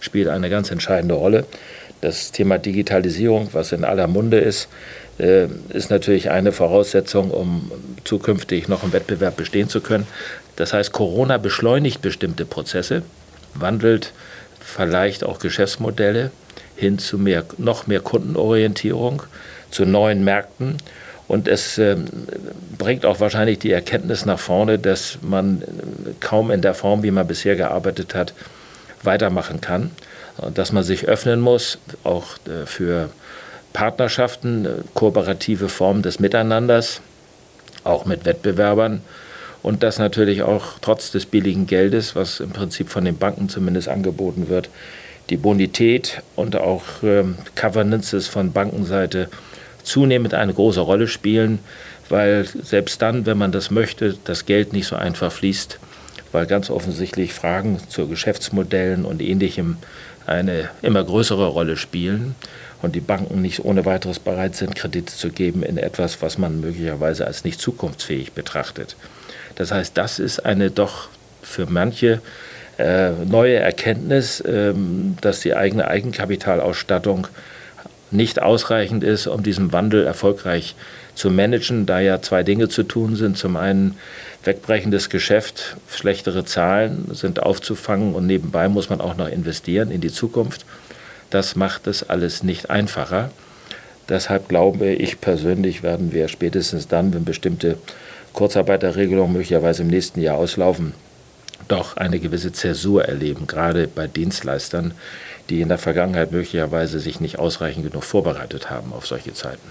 spielt 0.00 0.28
eine 0.28 0.50
ganz 0.50 0.70
entscheidende 0.70 1.14
Rolle. 1.14 1.46
Das 2.00 2.32
Thema 2.32 2.58
Digitalisierung, 2.58 3.50
was 3.52 3.72
in 3.72 3.84
aller 3.84 4.06
Munde 4.06 4.38
ist, 4.38 4.68
äh, 5.18 5.46
ist 5.68 5.90
natürlich 5.90 6.30
eine 6.30 6.52
Voraussetzung, 6.52 7.30
um 7.30 7.70
zukünftig 8.04 8.68
noch 8.68 8.82
im 8.82 8.92
Wettbewerb 8.92 9.36
bestehen 9.36 9.68
zu 9.68 9.80
können. 9.80 10.06
Das 10.56 10.72
heißt, 10.72 10.92
Corona 10.92 11.36
beschleunigt 11.36 12.02
bestimmte 12.02 12.44
Prozesse, 12.44 13.02
wandelt 13.54 14.12
vielleicht 14.60 15.24
auch 15.24 15.38
Geschäftsmodelle 15.38 16.30
hin 16.76 16.98
zu 16.98 17.18
mehr, 17.18 17.44
noch 17.58 17.86
mehr 17.86 18.00
Kundenorientierung, 18.00 19.22
zu 19.70 19.84
neuen 19.84 20.24
Märkten. 20.24 20.78
Und 21.28 21.46
es 21.46 21.78
äh, 21.78 21.96
bringt 22.76 23.06
auch 23.06 23.20
wahrscheinlich 23.20 23.58
die 23.58 23.70
Erkenntnis 23.70 24.24
nach 24.26 24.40
vorne, 24.40 24.78
dass 24.78 25.18
man 25.22 25.62
kaum 26.18 26.50
in 26.50 26.62
der 26.62 26.74
Form, 26.74 27.02
wie 27.02 27.10
man 27.10 27.26
bisher 27.26 27.54
gearbeitet 27.56 28.14
hat, 28.14 28.34
weitermachen 29.02 29.60
kann. 29.60 29.90
Dass 30.54 30.72
man 30.72 30.84
sich 30.84 31.06
öffnen 31.06 31.40
muss, 31.40 31.78
auch 32.04 32.36
äh, 32.46 32.66
für 32.66 33.10
Partnerschaften, 33.72 34.64
äh, 34.64 34.68
kooperative 34.94 35.68
Formen 35.68 36.02
des 36.02 36.18
Miteinanders, 36.18 37.00
auch 37.84 38.04
mit 38.04 38.24
Wettbewerbern 38.24 39.02
und 39.62 39.82
das 39.82 39.98
natürlich 39.98 40.42
auch 40.42 40.78
trotz 40.80 41.10
des 41.10 41.26
billigen 41.26 41.66
Geldes, 41.66 42.16
was 42.16 42.40
im 42.40 42.50
Prinzip 42.50 42.88
von 42.88 43.04
den 43.04 43.18
Banken 43.18 43.48
zumindest 43.48 43.88
angeboten 43.88 44.48
wird, 44.48 44.70
die 45.28 45.36
Bonität 45.36 46.22
und 46.36 46.56
auch 46.56 46.82
ähm, 47.02 47.36
Covenances 47.54 48.26
von 48.26 48.52
Bankenseite 48.52 49.28
zunehmend 49.82 50.34
eine 50.34 50.54
große 50.54 50.80
Rolle 50.80 51.08
spielen, 51.08 51.60
weil 52.08 52.44
selbst 52.44 53.00
dann, 53.02 53.26
wenn 53.26 53.38
man 53.38 53.52
das 53.52 53.70
möchte, 53.70 54.16
das 54.24 54.46
Geld 54.46 54.72
nicht 54.72 54.86
so 54.86 54.96
einfach 54.96 55.30
fließt, 55.30 55.78
weil 56.32 56.46
ganz 56.46 56.70
offensichtlich 56.70 57.32
Fragen 57.32 57.78
zu 57.88 58.08
Geschäftsmodellen 58.08 59.04
und 59.04 59.20
ähnlichem 59.20 59.76
eine 60.26 60.70
immer 60.82 61.02
größere 61.02 61.48
Rolle 61.48 61.76
spielen 61.76 62.34
und 62.82 62.94
die 62.94 63.00
Banken 63.00 63.42
nicht 63.42 63.64
ohne 63.64 63.84
weiteres 63.84 64.18
bereit 64.18 64.54
sind, 64.54 64.74
Kredite 64.76 65.14
zu 65.14 65.30
geben 65.30 65.62
in 65.62 65.76
etwas, 65.76 66.22
was 66.22 66.38
man 66.38 66.60
möglicherweise 66.60 67.26
als 67.26 67.44
nicht 67.44 67.60
zukunftsfähig 67.60 68.32
betrachtet. 68.32 68.96
Das 69.56 69.72
heißt, 69.72 69.96
das 69.96 70.18
ist 70.18 70.44
eine 70.46 70.70
doch 70.70 71.08
für 71.42 71.66
manche 71.66 72.20
äh, 72.78 73.10
neue 73.10 73.56
Erkenntnis, 73.56 74.40
äh, 74.40 74.72
dass 75.20 75.40
die 75.40 75.54
eigene 75.54 75.88
Eigenkapitalausstattung 75.88 77.26
nicht 78.10 78.42
ausreichend 78.42 79.04
ist, 79.04 79.26
um 79.26 79.42
diesen 79.42 79.72
Wandel 79.72 80.04
erfolgreich 80.04 80.74
zu 81.14 81.30
managen, 81.30 81.86
da 81.86 82.00
ja 82.00 82.22
zwei 82.22 82.42
Dinge 82.42 82.68
zu 82.68 82.82
tun 82.82 83.16
sind. 83.16 83.36
Zum 83.36 83.56
einen 83.56 83.96
wegbrechendes 84.44 85.10
Geschäft, 85.10 85.76
schlechtere 85.90 86.44
Zahlen 86.44 87.08
sind 87.12 87.42
aufzufangen 87.42 88.14
und 88.14 88.26
nebenbei 88.26 88.68
muss 88.68 88.88
man 88.88 89.00
auch 89.00 89.16
noch 89.16 89.28
investieren 89.28 89.90
in 89.90 90.00
die 90.00 90.12
Zukunft. 90.12 90.64
Das 91.28 91.56
macht 91.56 91.86
es 91.86 92.08
alles 92.08 92.42
nicht 92.42 92.70
einfacher. 92.70 93.30
Deshalb 94.08 94.48
glaube 94.48 94.90
ich 94.90 95.20
persönlich, 95.20 95.82
werden 95.82 96.12
wir 96.12 96.28
spätestens 96.28 96.88
dann, 96.88 97.14
wenn 97.14 97.24
bestimmte 97.24 97.76
Kurzarbeiterregelungen 98.32 99.32
möglicherweise 99.32 99.82
im 99.82 99.88
nächsten 99.88 100.20
Jahr 100.20 100.36
auslaufen, 100.36 100.94
doch 101.68 101.96
eine 101.96 102.18
gewisse 102.18 102.52
Zäsur 102.52 103.04
erleben, 103.04 103.46
gerade 103.46 103.86
bei 103.86 104.06
Dienstleistern, 104.06 104.94
die 105.48 105.60
in 105.60 105.68
der 105.68 105.78
Vergangenheit 105.78 106.32
möglicherweise 106.32 106.98
sich 106.98 107.20
nicht 107.20 107.38
ausreichend 107.38 107.88
genug 107.88 108.04
vorbereitet 108.04 108.70
haben 108.70 108.92
auf 108.92 109.06
solche 109.06 109.34
Zeiten. 109.34 109.68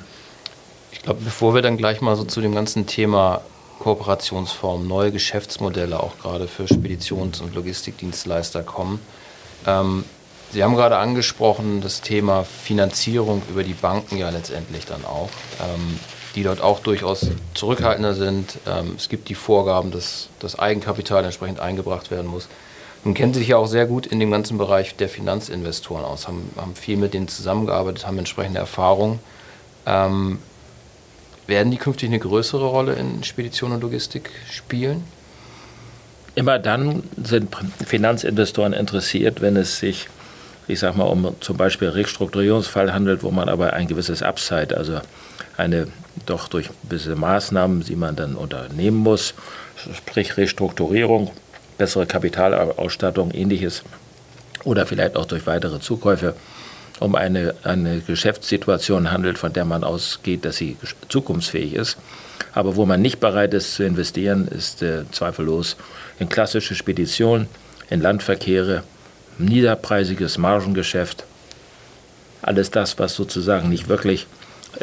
Ich 0.92 1.02
glaube, 1.02 1.22
bevor 1.24 1.56
wir 1.56 1.62
dann 1.62 1.78
gleich 1.78 2.02
mal 2.02 2.16
so 2.16 2.24
zu 2.24 2.42
dem 2.42 2.54
ganzen 2.54 2.86
Thema 2.86 3.42
Kooperationsformen, 3.80 4.88
neue 4.88 5.12
Geschäftsmodelle 5.12 6.02
auch 6.02 6.18
gerade 6.20 6.48
für 6.48 6.68
Speditions- 6.68 7.42
und 7.42 7.56
Logistikdienstleister 7.56 8.64
kommen, 8.64 9.00
ähm, 9.66 10.04
Sie 10.52 10.64
haben 10.64 10.76
gerade 10.76 10.98
angesprochen 10.98 11.80
das 11.80 12.02
Thema 12.02 12.44
Finanzierung 12.44 13.44
über 13.52 13.64
die 13.64 13.74
Banken 13.74 14.18
ja 14.18 14.32
letztendlich 14.32 14.86
dann 14.86 15.06
auch, 15.06 15.30
ähm, 15.62 16.00
die 16.34 16.42
dort 16.42 16.60
auch 16.60 16.80
durchaus 16.80 17.28
zurückhaltender 17.54 18.16
sind. 18.16 18.58
Ähm, 18.68 18.96
es 18.98 19.10
gibt 19.10 19.30
die 19.30 19.36
Vorgaben, 19.36 19.92
dass 19.92 20.30
das 20.40 20.58
Eigenkapital 20.58 21.24
entsprechend 21.24 21.60
eingebracht 21.60 22.10
werden 22.10 22.26
muss. 22.26 22.48
Nun 23.04 23.14
kennen 23.14 23.34
Sie 23.34 23.42
sich 23.42 23.50
ja 23.50 23.58
auch 23.58 23.68
sehr 23.68 23.86
gut 23.86 24.08
in 24.08 24.20
dem 24.20 24.32
ganzen 24.32 24.58
Bereich 24.58 24.96
der 24.96 25.08
Finanzinvestoren 25.08 26.04
aus, 26.04 26.28
haben, 26.28 26.50
haben 26.58 26.76
viel 26.76 26.98
mit 26.98 27.14
denen 27.14 27.28
zusammengearbeitet, 27.28 28.08
haben 28.08 28.18
entsprechende 28.18 28.60
Erfahrung. 28.60 29.20
Ähm, 29.86 30.40
werden 31.50 31.72
die 31.72 31.78
künftig 31.78 32.10
eine 32.10 32.20
größere 32.20 32.66
Rolle 32.66 32.94
in 32.94 33.24
Spedition 33.24 33.72
und 33.72 33.82
Logistik 33.82 34.30
spielen? 34.50 35.04
Immer 36.36 36.60
dann 36.60 37.04
sind 37.22 37.54
Finanzinvestoren 37.86 38.74
interessiert, 38.74 39.42
wenn 39.42 39.58
es 39.58 39.80
sich 39.80 40.08
ich 40.70 40.80
sage 40.80 41.00
mal, 41.00 41.06
um 41.06 41.36
zum 41.40 41.58
Beispiel 41.58 41.90
Restrukturierungsfall 41.90 42.94
handelt, 42.94 43.24
wo 43.24 43.32
man 43.32 43.50
aber 43.50 43.74
ein 43.74 43.88
gewisses 43.88 44.22
Upside, 44.22 44.78
also 44.78 45.02
eine 45.58 45.88
doch 46.28 46.48
durch 46.48 46.70
gewisse 46.84 47.16
Maßnahmen, 47.16 47.84
die 47.84 47.96
man 47.96 48.16
dann 48.16 48.36
unternehmen 48.36 48.98
muss, 48.98 49.34
sprich 49.94 50.38
Restrukturierung, 50.38 51.32
bessere 51.80 52.06
Kapitalausstattung, 52.06 53.32
ähnliches, 53.32 53.84
oder 54.64 54.86
vielleicht 54.86 55.16
auch 55.16 55.26
durch 55.26 55.48
weitere 55.48 55.80
Zukäufe, 55.80 56.36
um 57.00 57.16
eine, 57.16 57.56
eine 57.64 58.02
Geschäftssituation 58.02 59.12
handelt, 59.12 59.38
von 59.38 59.54
der 59.54 59.66
man 59.66 59.84
ausgeht, 59.84 60.46
dass 60.46 60.58
sie 60.58 60.78
zukunftsfähig 61.08 61.74
ist. 61.74 61.98
Aber 62.54 62.76
wo 62.76 62.86
man 62.86 63.02
nicht 63.02 63.20
bereit 63.20 63.54
ist 63.54 63.76
zu 63.76 63.84
investieren, 63.84 64.48
ist 64.48 64.82
äh, 64.82 65.04
zweifellos 65.12 65.78
in 66.20 66.30
klassische 66.30 66.76
Speditionen, 66.76 67.48
in 67.90 68.02
Landverkehre, 68.02 68.84
niederpreisiges 69.38 70.38
Margengeschäft, 70.38 71.24
alles 72.42 72.72
das, 72.72 73.00
was 73.00 73.16
sozusagen 73.16 73.70
nicht 73.70 73.88
wirklich 73.88 74.28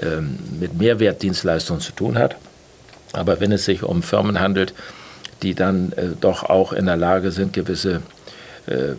ähm, 0.01 0.39
mit 0.59 0.79
Mehrwertdienstleistungen 0.79 1.81
zu 1.81 1.93
tun 1.93 2.19
hat. 2.19 2.37
Aber 3.13 3.41
wenn 3.41 3.53
es 3.53 3.65
sich 3.65 3.83
um 3.83 4.03
Firmen 4.03 4.41
handelt, 4.41 4.75
die 5.43 5.55
dann 5.55 5.93
äh, 5.93 6.09
doch 6.21 6.45
auch 6.45 6.73
in 6.73 6.87
der 6.87 6.97
Lage 6.97 7.31
sind, 7.31 7.53
gewisse 7.53 8.03
äh, 8.67 8.95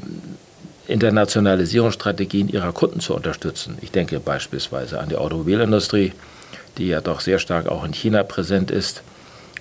Internationalisierungsstrategien 0.87 2.49
ihrer 2.49 2.71
Kunden 2.71 2.99
zu 2.99 3.13
unterstützen. 3.13 3.77
Ich 3.81 3.91
denke 3.91 4.19
beispielsweise 4.19 4.99
an 4.99 5.09
die 5.09 5.17
Automobilindustrie, 5.17 6.13
die 6.77 6.87
ja 6.87 7.01
doch 7.01 7.19
sehr 7.19 7.39
stark 7.39 7.67
auch 7.67 7.83
in 7.83 7.93
China 7.93 8.23
präsent 8.23 8.71
ist. 8.71 9.03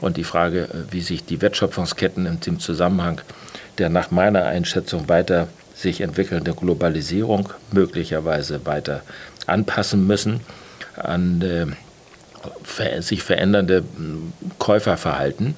Und 0.00 0.16
die 0.16 0.24
Frage, 0.24 0.64
äh, 0.64 0.92
wie 0.92 1.00
sich 1.00 1.24
die 1.24 1.40
Wertschöpfungsketten 1.40 2.26
im 2.44 2.60
Zusammenhang 2.60 3.20
der 3.78 3.90
nach 3.90 4.10
meiner 4.10 4.44
Einschätzung 4.46 5.08
weiter 5.08 5.48
sich 5.74 6.00
entwickelnde 6.00 6.54
Globalisierung 6.54 7.50
möglicherweise 7.72 8.64
weiter 8.64 9.02
anpassen 9.46 10.06
müssen 10.06 10.40
an 10.96 11.42
äh, 11.42 13.02
sich 13.02 13.22
verändernde 13.22 13.84
hm, 13.96 14.32
Käuferverhalten, 14.58 15.54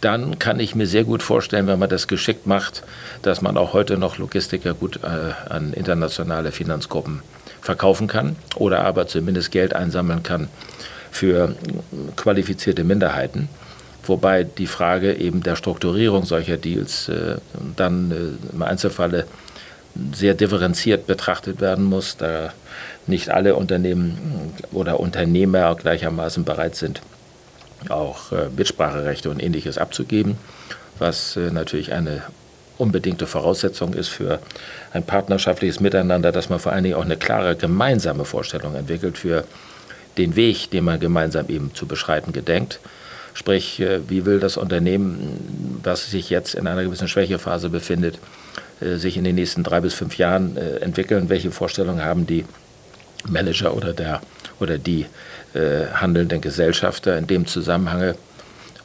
dann 0.00 0.38
kann 0.38 0.60
ich 0.60 0.74
mir 0.74 0.86
sehr 0.86 1.04
gut 1.04 1.22
vorstellen, 1.22 1.66
wenn 1.66 1.78
man 1.78 1.88
das 1.88 2.06
geschickt 2.06 2.46
macht, 2.46 2.82
dass 3.22 3.42
man 3.42 3.56
auch 3.56 3.72
heute 3.72 3.98
noch 3.98 4.18
Logistiker 4.18 4.74
gut 4.74 5.00
äh, 5.02 5.52
an 5.52 5.72
internationale 5.72 6.52
Finanzgruppen 6.52 7.22
verkaufen 7.60 8.06
kann 8.06 8.36
oder 8.54 8.84
aber 8.84 9.06
zumindest 9.06 9.50
Geld 9.50 9.74
einsammeln 9.74 10.22
kann 10.22 10.48
für 11.10 11.54
qualifizierte 12.16 12.84
Minderheiten. 12.84 13.48
Wobei 14.04 14.44
die 14.44 14.66
Frage 14.66 15.14
eben 15.14 15.42
der 15.42 15.56
Strukturierung 15.56 16.24
solcher 16.24 16.56
Deals 16.56 17.08
äh, 17.08 17.36
dann 17.76 18.10
äh, 18.10 18.54
im 18.54 18.62
Einzelfalle 18.62 19.26
sehr 20.14 20.34
differenziert 20.34 21.06
betrachtet 21.06 21.60
werden 21.60 21.84
muss, 21.84 22.16
da 22.16 22.52
nicht 23.06 23.30
alle 23.30 23.56
Unternehmen 23.56 24.54
oder 24.72 25.00
Unternehmer 25.00 25.74
gleichermaßen 25.74 26.44
bereit 26.44 26.76
sind, 26.76 27.02
auch 27.88 28.32
äh, 28.32 28.48
Mitspracherechte 28.56 29.30
und 29.30 29.42
ähnliches 29.42 29.78
abzugeben, 29.78 30.36
was 30.98 31.36
äh, 31.36 31.50
natürlich 31.50 31.92
eine 31.92 32.22
unbedingte 32.76 33.26
Voraussetzung 33.26 33.94
ist 33.94 34.08
für 34.08 34.38
ein 34.92 35.02
partnerschaftliches 35.02 35.80
Miteinander, 35.80 36.32
dass 36.32 36.48
man 36.48 36.60
vor 36.60 36.72
allen 36.72 36.84
Dingen 36.84 36.96
auch 36.96 37.04
eine 37.04 37.16
klare 37.16 37.56
gemeinsame 37.56 38.24
Vorstellung 38.24 38.74
entwickelt 38.74 39.18
für 39.18 39.44
den 40.16 40.36
Weg, 40.36 40.70
den 40.70 40.84
man 40.84 41.00
gemeinsam 41.00 41.48
eben 41.48 41.74
zu 41.74 41.86
beschreiten 41.86 42.32
gedenkt. 42.32 42.80
Sprich, 43.34 43.80
äh, 43.80 44.00
wie 44.08 44.26
will 44.26 44.40
das 44.40 44.56
Unternehmen, 44.56 45.80
das 45.82 46.10
sich 46.10 46.30
jetzt 46.30 46.54
in 46.54 46.66
einer 46.66 46.82
gewissen 46.82 47.08
Schwächephase 47.08 47.70
befindet, 47.70 48.18
äh, 48.80 48.96
sich 48.96 49.16
in 49.16 49.24
den 49.24 49.36
nächsten 49.36 49.62
drei 49.62 49.80
bis 49.80 49.94
fünf 49.94 50.18
Jahren 50.18 50.56
äh, 50.56 50.78
entwickeln? 50.78 51.28
Welche 51.28 51.50
Vorstellungen 51.50 52.04
haben 52.04 52.26
die 52.26 52.44
Manager 53.26 53.74
oder, 53.74 53.92
der, 53.92 54.20
oder 54.60 54.78
die 54.78 55.06
handelnden 55.54 56.40
Gesellschafter 56.40 57.16
in 57.18 57.26
dem 57.26 57.46
Zusammenhang? 57.46 58.14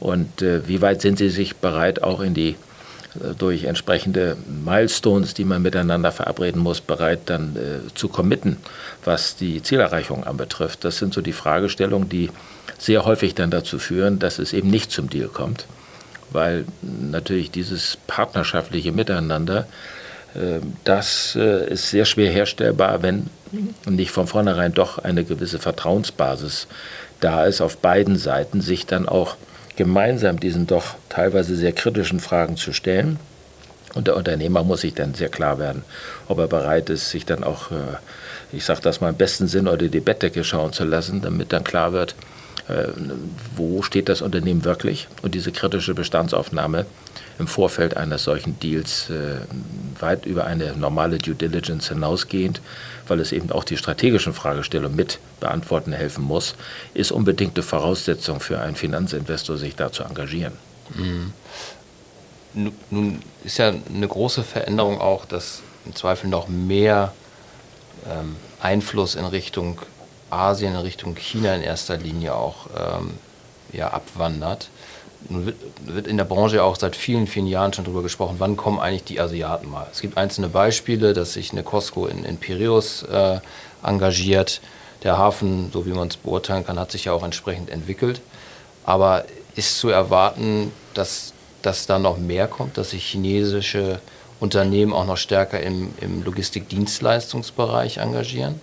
Und 0.00 0.42
äh, 0.42 0.66
wie 0.66 0.82
weit 0.82 1.00
sind 1.00 1.18
sie 1.18 1.30
sich 1.30 1.56
bereit, 1.56 2.02
auch 2.02 2.20
in 2.20 2.34
die 2.34 2.50
äh, 2.50 3.34
durch 3.38 3.64
entsprechende 3.64 4.36
Milestones, 4.64 5.34
die 5.34 5.44
man 5.44 5.62
miteinander 5.62 6.12
verabreden 6.12 6.60
muss, 6.60 6.80
bereit 6.80 7.20
dann 7.26 7.56
äh, 7.56 7.94
zu 7.94 8.08
committen, 8.08 8.56
was 9.04 9.36
die 9.36 9.62
Zielerreichung 9.62 10.24
anbetrifft? 10.24 10.84
Das 10.84 10.98
sind 10.98 11.14
so 11.14 11.20
die 11.20 11.32
Fragestellungen, 11.32 12.08
die 12.08 12.30
sehr 12.78 13.04
häufig 13.04 13.34
dann 13.34 13.50
dazu 13.50 13.78
führen, 13.78 14.18
dass 14.18 14.38
es 14.38 14.52
eben 14.52 14.68
nicht 14.68 14.90
zum 14.90 15.08
Deal 15.08 15.28
kommt 15.28 15.66
weil 16.34 16.64
natürlich 16.82 17.50
dieses 17.50 17.96
partnerschaftliche 18.06 18.92
Miteinander, 18.92 19.66
äh, 20.34 20.60
das 20.82 21.36
äh, 21.36 21.70
ist 21.72 21.90
sehr 21.90 22.04
schwer 22.04 22.30
herstellbar, 22.30 23.02
wenn 23.02 23.30
nicht 23.86 24.10
von 24.10 24.26
vornherein 24.26 24.72
doch 24.72 24.98
eine 24.98 25.24
gewisse 25.24 25.58
Vertrauensbasis 25.58 26.66
da 27.20 27.44
ist, 27.44 27.60
auf 27.60 27.78
beiden 27.78 28.16
Seiten 28.16 28.60
sich 28.60 28.86
dann 28.86 29.08
auch 29.08 29.36
gemeinsam 29.76 30.38
diesen 30.40 30.66
doch 30.66 30.94
teilweise 31.08 31.56
sehr 31.56 31.72
kritischen 31.72 32.20
Fragen 32.20 32.56
zu 32.56 32.72
stellen. 32.72 33.18
Und 33.94 34.08
der 34.08 34.16
Unternehmer 34.16 34.64
muss 34.64 34.80
sich 34.80 34.94
dann 34.94 35.14
sehr 35.14 35.28
klar 35.28 35.58
werden, 35.58 35.84
ob 36.26 36.38
er 36.38 36.48
bereit 36.48 36.90
ist, 36.90 37.10
sich 37.10 37.26
dann 37.26 37.44
auch, 37.44 37.70
äh, 37.70 37.96
ich 38.52 38.64
sage 38.64 38.80
das 38.80 39.00
mal 39.00 39.10
im 39.10 39.16
besten 39.16 39.46
Sinn, 39.46 39.68
oder 39.68 39.86
die 39.86 40.00
Bettdecke 40.00 40.42
schauen 40.42 40.72
zu 40.72 40.84
lassen, 40.84 41.22
damit 41.22 41.52
dann 41.52 41.62
klar 41.62 41.92
wird, 41.92 42.16
äh, 42.68 42.88
wo 43.54 43.82
steht 43.82 44.08
das 44.08 44.20
Unternehmen 44.20 44.64
wirklich 44.64 45.06
und 45.22 45.34
diese 45.34 45.52
kritische 45.52 45.94
Bestandsaufnahme 45.94 46.86
im 47.38 47.46
Vorfeld 47.46 47.96
eines 47.96 48.24
solchen 48.24 48.58
Deals 48.60 49.10
äh, 49.10 49.38
weit 50.00 50.26
über 50.26 50.44
eine 50.44 50.76
normale 50.76 51.18
Due 51.18 51.34
Diligence 51.34 51.88
hinausgehend, 51.88 52.60
weil 53.08 53.20
es 53.20 53.32
eben 53.32 53.50
auch 53.50 53.64
die 53.64 53.76
strategischen 53.76 54.32
Fragestellungen 54.32 54.96
mit 54.96 55.18
beantworten 55.40 55.92
helfen 55.92 56.24
muss, 56.24 56.54
ist 56.94 57.12
unbedingte 57.12 57.62
Voraussetzung 57.62 58.40
für 58.40 58.60
einen 58.60 58.76
Finanzinvestor, 58.76 59.56
sich 59.56 59.74
da 59.76 59.90
zu 59.90 60.04
engagieren. 60.04 60.54
Mhm. 60.94 61.32
Nun 62.90 63.20
ist 63.42 63.58
ja 63.58 63.72
eine 63.92 64.06
große 64.06 64.44
Veränderung 64.44 65.00
auch, 65.00 65.24
dass 65.24 65.62
im 65.86 65.94
Zweifel 65.94 66.30
noch 66.30 66.48
mehr 66.48 67.12
ähm, 68.08 68.36
Einfluss 68.60 69.16
in 69.16 69.24
Richtung 69.24 69.80
Asien, 70.30 70.74
in 70.74 70.80
Richtung 70.80 71.16
China 71.16 71.54
in 71.54 71.62
erster 71.62 71.96
Linie 71.96 72.34
auch 72.34 72.66
ähm, 72.76 73.14
ja, 73.72 73.88
abwandert. 73.88 74.68
Nun 75.28 75.52
wird, 75.84 76.06
in 76.06 76.16
der 76.16 76.24
Branche 76.24 76.62
auch 76.62 76.76
seit 76.76 76.96
vielen, 76.96 77.26
vielen 77.26 77.46
Jahren 77.46 77.72
schon 77.72 77.84
darüber 77.84 78.02
gesprochen, 78.02 78.36
wann 78.38 78.56
kommen 78.56 78.78
eigentlich 78.78 79.04
die 79.04 79.20
Asiaten 79.20 79.70
mal. 79.70 79.86
Es 79.92 80.00
gibt 80.00 80.16
einzelne 80.16 80.48
Beispiele, 80.48 81.12
dass 81.12 81.32
sich 81.32 81.52
eine 81.52 81.62
Costco 81.62 82.06
in, 82.06 82.24
in 82.24 82.36
Piräus 82.36 83.02
äh, 83.04 83.38
engagiert. 83.82 84.60
Der 85.02 85.18
Hafen, 85.18 85.70
so 85.72 85.86
wie 85.86 85.92
man 85.92 86.08
es 86.08 86.16
beurteilen 86.16 86.64
kann, 86.64 86.78
hat 86.78 86.90
sich 86.90 87.06
ja 87.06 87.12
auch 87.12 87.22
entsprechend 87.22 87.70
entwickelt. 87.70 88.20
Aber 88.84 89.24
ist 89.54 89.78
zu 89.78 89.88
erwarten, 89.88 90.72
dass, 90.94 91.32
dass 91.62 91.86
da 91.86 91.98
noch 91.98 92.18
mehr 92.18 92.46
kommt, 92.46 92.76
dass 92.78 92.90
sich 92.90 93.04
chinesische 93.04 94.00
Unternehmen 94.40 94.92
auch 94.92 95.06
noch 95.06 95.16
stärker 95.16 95.60
im, 95.60 95.94
im 96.00 96.24
Logistikdienstleistungsbereich 96.24 97.98
engagieren? 97.98 98.60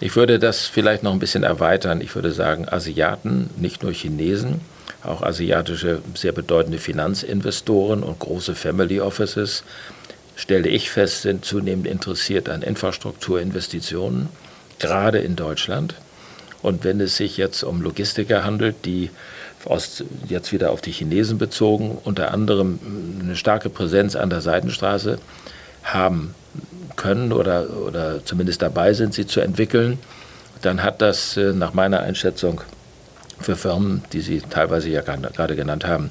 Ich 0.00 0.14
würde 0.14 0.38
das 0.38 0.66
vielleicht 0.66 1.02
noch 1.02 1.12
ein 1.12 1.18
bisschen 1.18 1.42
erweitern. 1.42 2.00
Ich 2.00 2.14
würde 2.14 2.32
sagen, 2.32 2.68
Asiaten, 2.68 3.50
nicht 3.56 3.82
nur 3.82 3.92
Chinesen, 3.92 4.60
auch 5.02 5.22
asiatische 5.22 6.02
sehr 6.14 6.32
bedeutende 6.32 6.78
Finanzinvestoren 6.78 8.02
und 8.02 8.18
große 8.18 8.54
Family 8.54 9.00
Offices, 9.00 9.62
stelle 10.36 10.68
ich 10.68 10.90
fest, 10.90 11.22
sind 11.22 11.44
zunehmend 11.44 11.86
interessiert 11.86 12.48
an 12.48 12.62
Infrastrukturinvestitionen, 12.62 14.28
gerade 14.78 15.18
in 15.18 15.36
Deutschland. 15.36 15.94
Und 16.62 16.84
wenn 16.84 17.00
es 17.00 17.16
sich 17.16 17.36
jetzt 17.36 17.62
um 17.62 17.82
Logistiker 17.82 18.44
handelt, 18.44 18.84
die 18.84 19.10
aus, 19.64 20.04
jetzt 20.28 20.52
wieder 20.52 20.70
auf 20.70 20.80
die 20.80 20.92
Chinesen 20.92 21.38
bezogen, 21.38 21.98
unter 22.04 22.32
anderem 22.32 22.78
eine 23.20 23.36
starke 23.36 23.68
Präsenz 23.68 24.16
an 24.16 24.30
der 24.30 24.40
Seitenstraße 24.40 25.18
haben 25.82 26.34
können 26.96 27.32
oder, 27.32 27.68
oder 27.86 28.24
zumindest 28.24 28.62
dabei 28.62 28.92
sind, 28.92 29.14
sie 29.14 29.26
zu 29.26 29.40
entwickeln, 29.40 29.98
dann 30.62 30.82
hat 30.82 31.00
das 31.00 31.36
äh, 31.36 31.52
nach 31.52 31.74
meiner 31.74 32.00
Einschätzung 32.00 32.62
für 33.40 33.56
Firmen, 33.56 34.02
die 34.12 34.20
Sie 34.20 34.40
teilweise 34.40 34.88
ja 34.90 35.00
gerade 35.00 35.56
genannt 35.56 35.86
haben, 35.86 36.10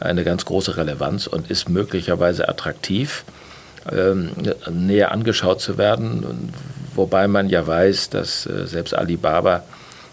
eine 0.00 0.24
ganz 0.24 0.44
große 0.44 0.76
Relevanz 0.76 1.26
und 1.26 1.50
ist 1.50 1.68
möglicherweise 1.68 2.48
attraktiv, 2.48 3.24
ähm, 3.90 4.30
näher 4.70 5.12
angeschaut 5.12 5.60
zu 5.60 5.78
werden. 5.78 6.52
Wobei 6.94 7.28
man 7.28 7.48
ja 7.48 7.66
weiß, 7.66 8.10
dass 8.10 8.46
äh, 8.46 8.66
selbst 8.66 8.94
Alibaba 8.94 9.62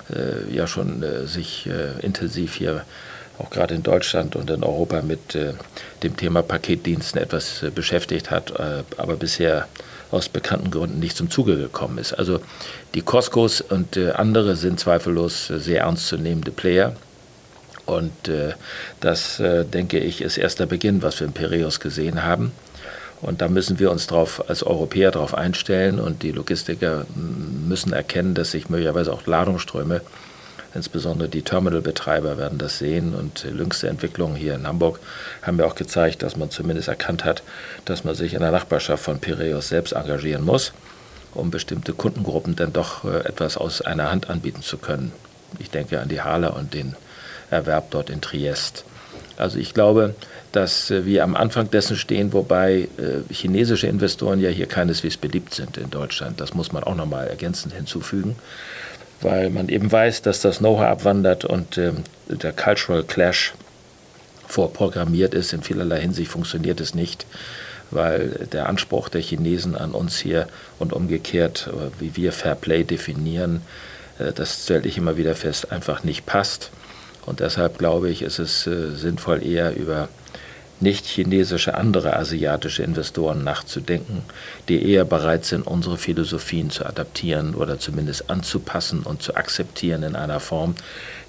äh, 0.09 0.53
ja 0.53 0.67
schon 0.67 1.03
äh, 1.03 1.25
sich 1.25 1.69
intensiv 2.01 2.55
hier 2.55 2.83
auch 3.39 3.49
gerade 3.51 3.75
in 3.75 3.83
Deutschland 3.83 4.35
und 4.35 4.49
in 4.49 4.63
Europa 4.63 5.03
mit 5.03 5.37
dem 6.01 6.17
Thema 6.17 6.41
Paketdiensten 6.41 7.21
etwas 7.21 7.63
beschäftigt 7.75 8.31
hat, 8.31 8.51
aber 8.97 9.15
bisher 9.15 9.67
aus 10.11 10.29
bekannten 10.29 10.71
Gründen 10.71 10.99
nicht 10.99 11.17
zum 11.17 11.29
Zuge 11.29 11.57
gekommen 11.57 11.97
ist. 11.97 12.13
Also 12.13 12.39
die 12.95 13.01
Costcos 13.01 13.61
und 13.61 13.97
andere 13.97 14.55
sind 14.55 14.79
zweifellos 14.79 15.47
sehr 15.47 15.81
ernstzunehmende 15.81 16.51
Player. 16.51 16.93
Und 17.85 18.11
das, 18.99 19.41
denke 19.41 19.99
ich, 19.99 20.21
ist 20.21 20.37
erst 20.37 20.59
der 20.59 20.65
Beginn, 20.65 21.01
was 21.01 21.19
wir 21.19 21.27
in 21.27 21.33
Piraeus 21.33 21.79
gesehen 21.79 22.23
haben. 22.23 22.51
Und 23.21 23.41
da 23.41 23.47
müssen 23.47 23.79
wir 23.79 23.91
uns 23.91 24.07
drauf, 24.07 24.47
als 24.47 24.61
Europäer 24.61 25.11
darauf 25.11 25.33
einstellen 25.33 25.99
und 25.99 26.21
die 26.21 26.31
Logistiker 26.31 27.05
müssen 27.15 27.91
erkennen, 27.91 28.35
dass 28.35 28.51
sich 28.51 28.69
möglicherweise 28.69 29.11
auch 29.11 29.25
Ladungsströme, 29.25 30.01
insbesondere 30.77 31.27
die 31.27 31.41
Terminalbetreiber 31.41 32.37
werden 32.37 32.57
das 32.57 32.77
sehen 32.77 33.13
und 33.13 33.43
jüngste 33.43 33.89
Entwicklungen 33.89 34.35
hier 34.35 34.55
in 34.55 34.65
Hamburg 34.65 34.99
haben 35.41 35.59
ja 35.59 35.65
auch 35.65 35.75
gezeigt, 35.75 36.23
dass 36.23 36.37
man 36.37 36.49
zumindest 36.51 36.87
erkannt 36.87 37.25
hat, 37.25 37.43
dass 37.85 38.03
man 38.03 38.15
sich 38.15 38.33
in 38.33 38.39
der 38.39 38.51
Nachbarschaft 38.51 39.03
von 39.03 39.19
Piraeus 39.19 39.67
selbst 39.67 39.91
engagieren 39.91 40.45
muss, 40.45 40.71
um 41.33 41.51
bestimmte 41.51 41.93
Kundengruppen 41.93 42.55
dann 42.55 42.71
doch 42.71 43.03
äh, 43.03 43.25
etwas 43.27 43.57
aus 43.57 43.81
einer 43.81 44.09
Hand 44.11 44.29
anbieten 44.29 44.61
zu 44.61 44.77
können. 44.77 45.11
Ich 45.59 45.69
denke 45.69 45.99
an 45.99 46.07
die 46.07 46.21
Hala 46.21 46.49
und 46.49 46.73
den 46.73 46.95
Erwerb 47.49 47.91
dort 47.91 48.09
in 48.09 48.21
Triest. 48.21 48.85
Also 49.37 49.59
ich 49.59 49.73
glaube, 49.73 50.15
dass 50.51 50.89
äh, 50.91 51.05
wir 51.05 51.23
am 51.23 51.35
Anfang 51.35 51.69
dessen 51.69 51.95
stehen, 51.95 52.33
wobei 52.33 52.87
äh, 52.97 53.33
chinesische 53.33 53.87
Investoren 53.87 54.39
ja 54.39 54.49
hier 54.49 54.67
keineswegs 54.67 55.17
beliebt 55.17 55.53
sind 55.53 55.77
in 55.77 55.89
Deutschland. 55.89 56.41
Das 56.41 56.53
muss 56.53 56.71
man 56.71 56.83
auch 56.83 56.95
nochmal 56.95 57.27
ergänzend 57.27 57.73
hinzufügen, 57.73 58.35
weil 59.21 59.49
man 59.49 59.69
eben 59.69 59.91
weiß, 59.91 60.21
dass 60.21 60.41
das 60.41 60.59
Know-how 60.59 60.85
abwandert 60.85 61.45
und 61.45 61.77
ähm, 61.77 62.03
der 62.27 62.53
Cultural 62.53 63.03
Clash 63.03 63.53
vorprogrammiert 64.47 65.33
ist. 65.33 65.53
In 65.53 65.61
vielerlei 65.61 65.99
Hinsicht 66.01 66.31
funktioniert 66.31 66.79
es 66.79 66.93
nicht, 66.93 67.25
weil 67.91 68.47
der 68.51 68.67
Anspruch 68.67 69.09
der 69.09 69.21
Chinesen 69.21 69.75
an 69.75 69.91
uns 69.91 70.19
hier 70.19 70.47
und 70.79 70.93
umgekehrt, 70.93 71.69
äh, 71.71 72.01
wie 72.01 72.15
wir 72.15 72.31
Fair 72.31 72.55
Play 72.55 72.83
definieren, 72.83 73.61
das 74.33 74.63
stelle 74.63 74.87
ich 74.87 74.97
immer 74.97 75.15
wieder 75.15 75.35
fest, 75.35 75.71
einfach 75.71 76.03
nicht 76.03 76.25
passt. 76.25 76.71
Und 77.27 77.39
deshalb 77.39 77.77
glaube 77.77 78.09
ich, 78.09 78.23
ist 78.23 78.39
es 78.39 78.63
sinnvoll, 78.63 79.45
eher 79.45 79.75
über 79.75 80.09
nicht-chinesische 80.79 81.73
andere 81.73 82.15
asiatische 82.15 82.83
Investoren 82.83 83.43
nachzudenken, 83.43 84.21
die 84.67 84.89
eher 84.89 85.05
bereit 85.05 85.45
sind, 85.45 85.65
unsere 85.65 85.97
Philosophien 85.97 86.69
zu 86.69 86.85
adaptieren 86.85 87.55
oder 87.55 87.79
zumindest 87.79 88.29
anzupassen 88.29 89.01
und 89.01 89.21
zu 89.21 89.35
akzeptieren 89.35 90.03
in 90.03 90.15
einer 90.15 90.39
Form, 90.39 90.75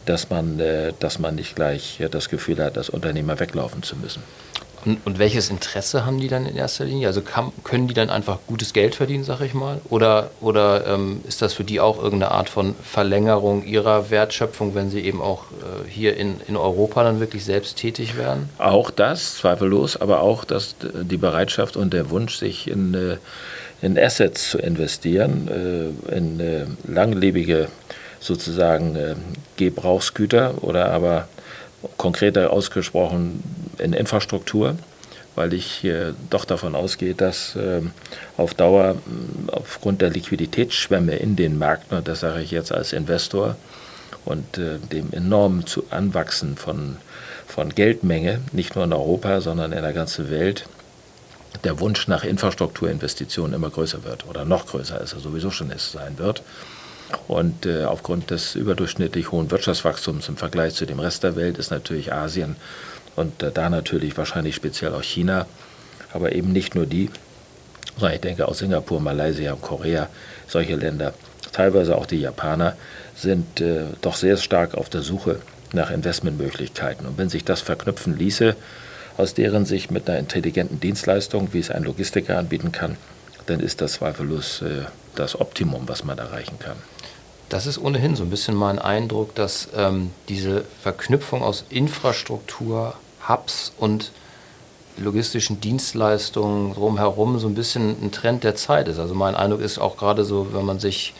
dass 0.05 0.31
man, 0.31 0.61
äh, 0.61 0.93
dass 1.01 1.19
man 1.19 1.35
nicht 1.35 1.57
gleich 1.57 2.03
das 2.11 2.29
Gefühl 2.29 2.63
hat, 2.63 2.79
als 2.79 2.91
Unternehmer 2.91 3.41
weglaufen 3.41 3.83
zu 3.83 3.97
müssen. 3.97 4.23
Und, 4.85 4.99
und, 5.05 5.19
welches 5.19 5.51
Interesse 5.51 6.07
haben 6.07 6.21
die 6.21 6.29
dann 6.29 6.47
in 6.47 6.57
erster 6.57 6.85
Linie? 6.85 7.09
Also 7.09 7.21
kann, 7.23 7.53
können 7.65 7.89
die 7.89 7.95
dann 7.95 8.11
einfach 8.11 8.39
gutes 8.47 8.73
Geld 8.73 8.95
verdienen, 8.95 9.25
sag 9.25 9.41
ich 9.41 9.55
mal? 9.55 9.81
Oder, 9.89 10.31
oder 10.41 10.87
ähm, 10.87 11.21
ist 11.27 11.43
das 11.43 11.55
für 11.55 11.65
die 11.65 11.81
auch 11.81 12.03
irgendeine 12.03 12.33
Art 12.33 12.49
von 12.49 12.75
Verlängerung 12.83 13.65
ihrer 13.65 14.11
Wertschöpfung, 14.11 14.75
wenn 14.75 14.91
sie 14.91 15.01
eben 15.01 15.21
auch 15.21 15.45
äh, 15.45 15.89
hier 15.89 16.17
in, 16.17 16.41
in 16.47 16.57
Europa 16.57 17.03
dann 17.03 17.21
wirklich 17.21 17.45
selbst 17.45 17.77
tätig 17.77 18.17
werden? 18.17 18.49
Auch 18.59 18.91
das, 18.91 19.37
zweifellos, 19.37 19.97
aber 19.97 20.21
auch 20.23 20.45
das, 20.45 20.77
die 20.81 21.17
Bereitschaft 21.17 21.77
und 21.77 21.93
der 21.93 22.11
Wunsch, 22.11 22.37
sich 22.37 22.69
in, 22.69 22.95
äh, 22.95 23.17
in 23.83 23.99
Assets 23.99 24.51
zu 24.51 24.59
investieren, 24.59 25.49
äh, 26.11 26.17
in 26.17 26.41
äh, 26.41 26.67
langlebige 26.87 27.69
sozusagen 28.21 28.99
Gebrauchsgüter 29.57 30.55
oder 30.63 30.91
aber 30.91 31.29
konkreter 31.97 32.53
ausgesprochen 32.53 33.45
in 33.79 33.93
Infrastruktur, 33.93 34.77
weil 35.35 35.55
ich 35.55 35.85
äh, 35.85 36.13
doch 36.31 36.45
davon 36.45 36.75
ausgehe, 36.75 37.15
dass 37.15 37.55
äh, 37.57 37.83
auf 38.37 38.55
Dauer 38.55 38.97
aufgrund 39.53 40.03
der 40.03 40.11
Liquiditätsschwämme 40.11 41.17
in 41.17 41.37
den 41.37 41.59
Märkten, 41.59 41.99
und 41.99 42.09
das 42.09 42.21
sage 42.21 42.43
ich 42.43 42.51
jetzt 42.51 42.73
als 42.73 42.93
Investor, 42.93 43.57
und 44.25 44.59
äh, 44.59 44.79
dem 44.93 45.13
enormen 45.13 45.65
Anwachsen 45.91 46.57
von, 46.57 46.97
von 47.47 47.75
Geldmenge, 47.75 48.41
nicht 48.53 48.75
nur 48.75 48.85
in 48.85 48.93
Europa, 48.93 49.41
sondern 49.41 49.73
in 49.73 49.83
der 49.83 49.93
ganzen 49.93 50.31
Welt, 50.31 50.67
der 51.65 51.81
Wunsch 51.81 52.09
nach 52.09 52.25
Infrastrukturinvestitionen 52.25 53.55
immer 53.55 53.71
größer 53.71 54.05
wird 54.05 54.27
oder 54.29 54.45
noch 54.45 54.67
größer, 54.67 54.99
als 54.99 55.13
er 55.13 55.21
sowieso 55.21 55.51
schon 55.51 55.71
ist, 55.71 55.93
sein 55.93 56.19
wird. 56.19 56.43
Und 57.27 57.65
äh, 57.65 57.85
aufgrund 57.85 58.31
des 58.31 58.55
überdurchschnittlich 58.55 59.33
hohen 59.33 59.51
Wirtschaftswachstums 59.51 60.29
im 60.29 60.37
Vergleich 60.37 60.75
zu 60.75 60.85
dem 60.85 61.01
Rest 61.01 61.23
der 61.23 61.37
Welt 61.37 61.57
ist 61.57 61.71
natürlich 61.71 62.13
Asien 62.13 62.57
und 63.19 63.43
äh, 63.43 63.51
da 63.53 63.69
natürlich 63.69 64.17
wahrscheinlich 64.17 64.55
speziell 64.55 64.95
auch 64.95 65.03
China, 65.03 65.47
aber 66.13 66.33
eben 66.33 66.53
nicht 66.53 66.75
nur 66.75 66.87
die, 66.87 67.11
sondern 67.97 68.15
ich 68.15 68.21
denke 68.21 68.49
auch 68.49 68.55
Singapur, 68.55 69.01
Malaysia 69.01 69.53
und 69.53 69.63
Korea, 69.63 70.09
solche 70.47 70.77
Länder, 70.77 71.15
teilweise 71.53 71.97
auch 71.97 72.07
die 72.07 72.21
Japaner, 72.21 72.77
sind 73.17 73.61
äh, 73.61 73.87
doch 74.01 74.17
sehr 74.17 74.37
stark 74.37 74.75
auf 74.75 74.89
der 74.89 75.03
Suche 75.03 75.41
nach 75.73 75.91
Investmentmöglichkeiten. 75.91 77.07
Und 77.07 77.19
wenn 77.19 77.29
sich 77.29 77.45
das 77.45 77.61
verknüpfen 77.61 78.17
ließe, 78.17 78.57
aus 79.17 79.35
deren 79.35 79.67
Sicht 79.67 79.91
mit 79.91 80.09
einer 80.09 80.21
intelligenten 80.21 80.79
Dienstleistung, 80.81 81.53
wie 81.53 81.59
es 81.59 81.71
ein 81.71 81.83
Logistiker 81.83 82.39
anbieten 82.39 82.71
kann, 82.71 82.97
dann 83.47 83.61
ist 83.61 83.81
das 83.81 83.95
zweifellos 83.95 84.63
äh, 84.63 84.85
das 85.17 85.41
Optimum, 85.41 85.89
was 85.89 86.05
man 86.05 86.19
erreichen 86.19 86.59
kann. 86.61 86.77
Das 87.49 87.67
ist 87.67 87.79
ohnehin 87.79 88.15
so 88.15 88.25
ein 88.25 88.31
bisschen 88.31 88.55
mein 88.55 88.79
Eindruck, 88.79 89.35
dass 89.35 89.69
ähm, 89.75 90.11
diese 90.29 90.65
Verknüpfung 90.83 91.43
aus 91.43 91.65
Infrastruktur, 91.71 92.95
Hubs 93.29 93.73
und 93.79 94.11
logistischen 94.97 95.61
Dienstleistungen 95.61 96.75
drumherum 96.75 97.39
so 97.39 97.47
ein 97.47 97.55
bisschen 97.55 97.97
ein 98.03 98.11
Trend 98.11 98.45
der 98.45 98.57
Zeit 98.57 98.89
ist. 98.89 98.99
Also 98.99 99.15
mein 99.15 99.35
Eindruck 99.35 99.61
ist 99.61 99.79
auch 99.79 99.97
gerade 99.97 100.25
so, 100.25 100.49
wenn 100.53 100.65
man 100.65 100.81
sich 100.81 101.15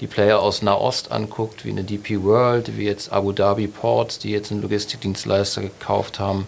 die 0.00 0.06
Player 0.06 0.40
aus 0.40 0.62
Nahost 0.62 1.10
anguckt, 1.10 1.64
wie 1.64 1.70
eine 1.70 1.82
DP 1.82 2.22
World, 2.22 2.76
wie 2.76 2.84
jetzt 2.84 3.12
Abu 3.12 3.32
Dhabi 3.32 3.66
Ports, 3.66 4.18
die 4.18 4.30
jetzt 4.30 4.52
einen 4.52 4.62
Logistikdienstleister 4.62 5.62
gekauft 5.62 6.18
haben, 6.20 6.46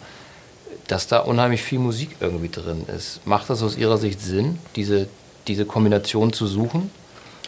dass 0.87 1.07
da 1.07 1.21
unheimlich 1.21 1.62
viel 1.62 1.79
Musik 1.79 2.16
irgendwie 2.21 2.49
drin 2.49 2.85
ist. 2.94 3.27
Macht 3.27 3.51
das 3.51 3.62
aus 3.62 3.77
Ihrer 3.77 3.99
Sicht 3.99 4.21
Sinn, 4.21 4.59
diese, 4.77 5.09
diese 5.47 5.64
Kombination 5.64 6.33
zu 6.33 6.47
suchen? 6.47 6.90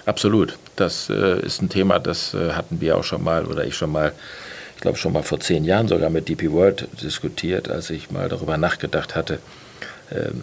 Absolut. 0.07 0.59
Das 0.77 1.11
äh, 1.11 1.41
ist 1.41 1.61
ein 1.63 1.69
Thema, 1.69 1.99
das 1.99 2.35
äh, 2.35 2.53
hatten 2.53 2.81
wir 2.81 2.97
auch 2.97 3.05
schon 3.05 3.23
mal 3.23 3.45
oder 3.45 3.65
ich 3.65 3.77
schon 3.77 3.93
mal 3.93 4.13
ich 4.81 4.83
glaube 4.83 4.97
schon 4.97 5.13
mal 5.13 5.23
vor 5.23 5.41
zehn 5.41 5.67
Jahren 5.67 5.89
sogar 5.89 6.09
mit 6.09 6.31
DP 6.31 6.53
World 6.53 6.89
diskutiert, 7.03 7.69
als 7.69 7.91
ich 7.91 8.11
mal 8.11 8.31
darüber 8.31 8.57
nachgedacht 8.57 9.15
hatte, 9.15 9.39
ähm, 10.11 10.41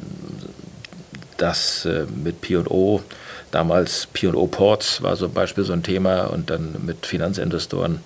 dass 1.37 1.85
äh, 1.85 2.05
mit 2.23 2.41
P&O 2.41 3.01
damals 3.49 4.07
P&O 4.13 4.45
Ports 4.45 5.01
war 5.01 5.15
zum 5.15 5.33
Beispiel 5.33 5.63
so 5.63 5.73
ein 5.73 5.81
Thema 5.81 6.25
und 6.25 6.51
dann 6.51 6.75
mit 6.85 7.07
Finanzinvestoren 7.07 8.01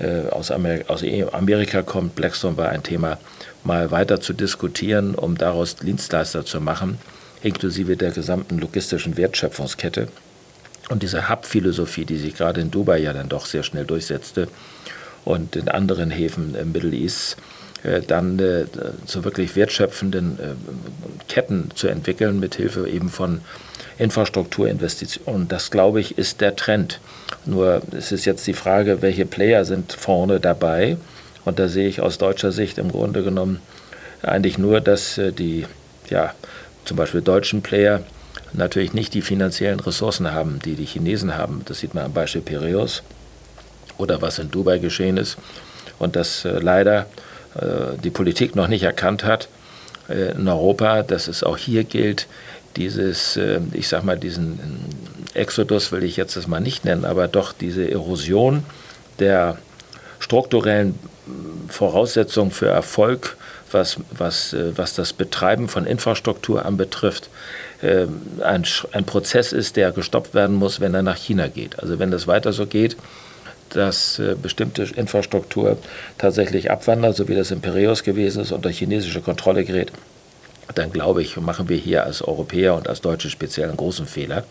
äh, 0.00 0.26
aus, 0.30 0.50
Amerika, 0.50 0.90
aus 0.90 1.04
Amerika 1.32 1.82
kommt, 1.82 2.14
Blackstone 2.14 2.56
war 2.56 2.70
ein 2.70 2.82
Thema, 2.82 3.18
mal 3.62 3.90
weiter 3.90 4.22
zu 4.22 4.32
diskutieren, 4.32 5.14
um 5.14 5.36
daraus 5.36 5.76
Dienstleister 5.76 6.46
zu 6.46 6.62
machen, 6.62 6.98
inklusive 7.42 7.98
der 7.98 8.12
gesamten 8.12 8.58
logistischen 8.58 9.18
Wertschöpfungskette. 9.18 10.08
Und 10.88 11.02
diese 11.02 11.28
Hub-Philosophie, 11.28 12.06
die 12.06 12.16
sich 12.16 12.34
gerade 12.34 12.62
in 12.62 12.70
Dubai 12.70 13.00
ja 13.00 13.12
dann 13.12 13.28
doch 13.28 13.44
sehr 13.44 13.62
schnell 13.62 13.84
durchsetzte 13.84 14.48
und 15.24 15.56
in 15.56 15.68
anderen 15.68 16.10
Häfen 16.10 16.54
im 16.54 16.72
Middle 16.72 16.94
East, 16.94 17.36
äh, 17.82 18.00
dann 18.00 18.38
äh, 18.38 18.64
zu 19.06 19.24
wirklich 19.24 19.56
wertschöpfenden 19.56 20.38
äh, 20.38 21.28
Ketten 21.28 21.70
zu 21.74 21.88
entwickeln, 21.88 22.40
mit 22.40 22.54
Hilfe 22.54 22.88
eben 22.88 23.10
von 23.10 23.40
Infrastrukturinvestitionen. 23.98 25.48
Das, 25.48 25.70
glaube 25.70 26.00
ich, 26.00 26.18
ist 26.18 26.40
der 26.40 26.56
Trend. 26.56 27.00
Nur 27.44 27.82
es 27.96 28.10
ist 28.10 28.24
jetzt 28.24 28.46
die 28.46 28.54
Frage, 28.54 29.02
welche 29.02 29.26
Player 29.26 29.64
sind 29.64 29.92
vorne 29.92 30.40
dabei. 30.40 30.96
Und 31.44 31.58
da 31.58 31.68
sehe 31.68 31.88
ich 31.88 32.00
aus 32.00 32.18
deutscher 32.18 32.52
Sicht 32.52 32.78
im 32.78 32.90
Grunde 32.90 33.22
genommen 33.22 33.60
eigentlich 34.22 34.56
nur, 34.56 34.80
dass 34.80 35.20
die, 35.38 35.66
ja, 36.08 36.34
zum 36.86 36.96
Beispiel 36.96 37.20
deutschen 37.20 37.60
Player 37.60 38.00
natürlich 38.54 38.94
nicht 38.94 39.12
die 39.12 39.20
finanziellen 39.20 39.80
Ressourcen 39.80 40.32
haben, 40.32 40.58
die 40.64 40.74
die 40.74 40.86
Chinesen 40.86 41.36
haben. 41.36 41.62
Das 41.66 41.80
sieht 41.80 41.92
man 41.92 42.04
am 42.04 42.12
Beispiel 42.14 42.40
Piraeus 42.40 43.02
oder 43.98 44.22
was 44.22 44.38
in 44.38 44.50
Dubai 44.50 44.78
geschehen 44.78 45.16
ist. 45.16 45.36
Und 45.98 46.16
dass 46.16 46.44
leider 46.44 47.06
äh, 47.54 47.96
die 48.02 48.10
Politik 48.10 48.56
noch 48.56 48.68
nicht 48.68 48.82
erkannt 48.82 49.24
hat 49.24 49.48
äh, 50.08 50.32
in 50.32 50.48
Europa, 50.48 51.02
dass 51.02 51.28
es 51.28 51.44
auch 51.44 51.56
hier 51.56 51.84
gilt, 51.84 52.26
dieses, 52.76 53.36
äh, 53.36 53.60
ich 53.72 53.88
sag 53.88 54.04
mal, 54.04 54.18
diesen 54.18 54.58
Exodus 55.34 55.92
will 55.92 56.02
ich 56.02 56.16
jetzt 56.16 56.36
das 56.36 56.48
mal 56.48 56.60
nicht 56.60 56.84
nennen, 56.84 57.04
aber 57.04 57.28
doch 57.28 57.52
diese 57.52 57.88
Erosion 57.88 58.64
der 59.20 59.58
strukturellen 60.18 60.98
Voraussetzungen 61.68 62.50
für 62.50 62.66
Erfolg, 62.68 63.36
was, 63.70 63.96
was, 64.10 64.54
was 64.76 64.94
das 64.94 65.12
Betreiben 65.12 65.68
von 65.68 65.86
Infrastruktur 65.86 66.64
anbetrifft, 66.64 67.28
ein, 67.82 68.64
ein 68.92 69.04
Prozess 69.04 69.52
ist, 69.52 69.76
der 69.76 69.90
gestoppt 69.90 70.32
werden 70.32 70.54
muss, 70.54 70.80
wenn 70.80 70.94
er 70.94 71.02
nach 71.02 71.16
China 71.16 71.48
geht. 71.48 71.78
Also 71.80 71.98
wenn 71.98 72.10
das 72.10 72.26
weiter 72.26 72.52
so 72.52 72.66
geht, 72.66 72.96
dass 73.76 74.18
äh, 74.18 74.34
bestimmte 74.40 74.84
Infrastruktur 74.96 75.78
tatsächlich 76.18 76.70
abwandert, 76.70 77.16
so 77.16 77.28
wie 77.28 77.34
das 77.34 77.50
in 77.50 77.60
Piraeus 77.60 78.02
gewesen 78.02 78.42
ist, 78.42 78.52
unter 78.52 78.70
chinesische 78.70 79.20
Kontrolle 79.20 79.64
gerät, 79.64 79.92
dann 80.74 80.92
glaube 80.92 81.22
ich, 81.22 81.36
machen 81.36 81.68
wir 81.68 81.76
hier 81.76 82.04
als 82.04 82.22
Europäer 82.22 82.74
und 82.74 82.88
als 82.88 83.00
Deutsche 83.00 83.30
speziell 83.30 83.68
einen 83.68 83.76
großen 83.76 84.06
Fehler. 84.06 84.44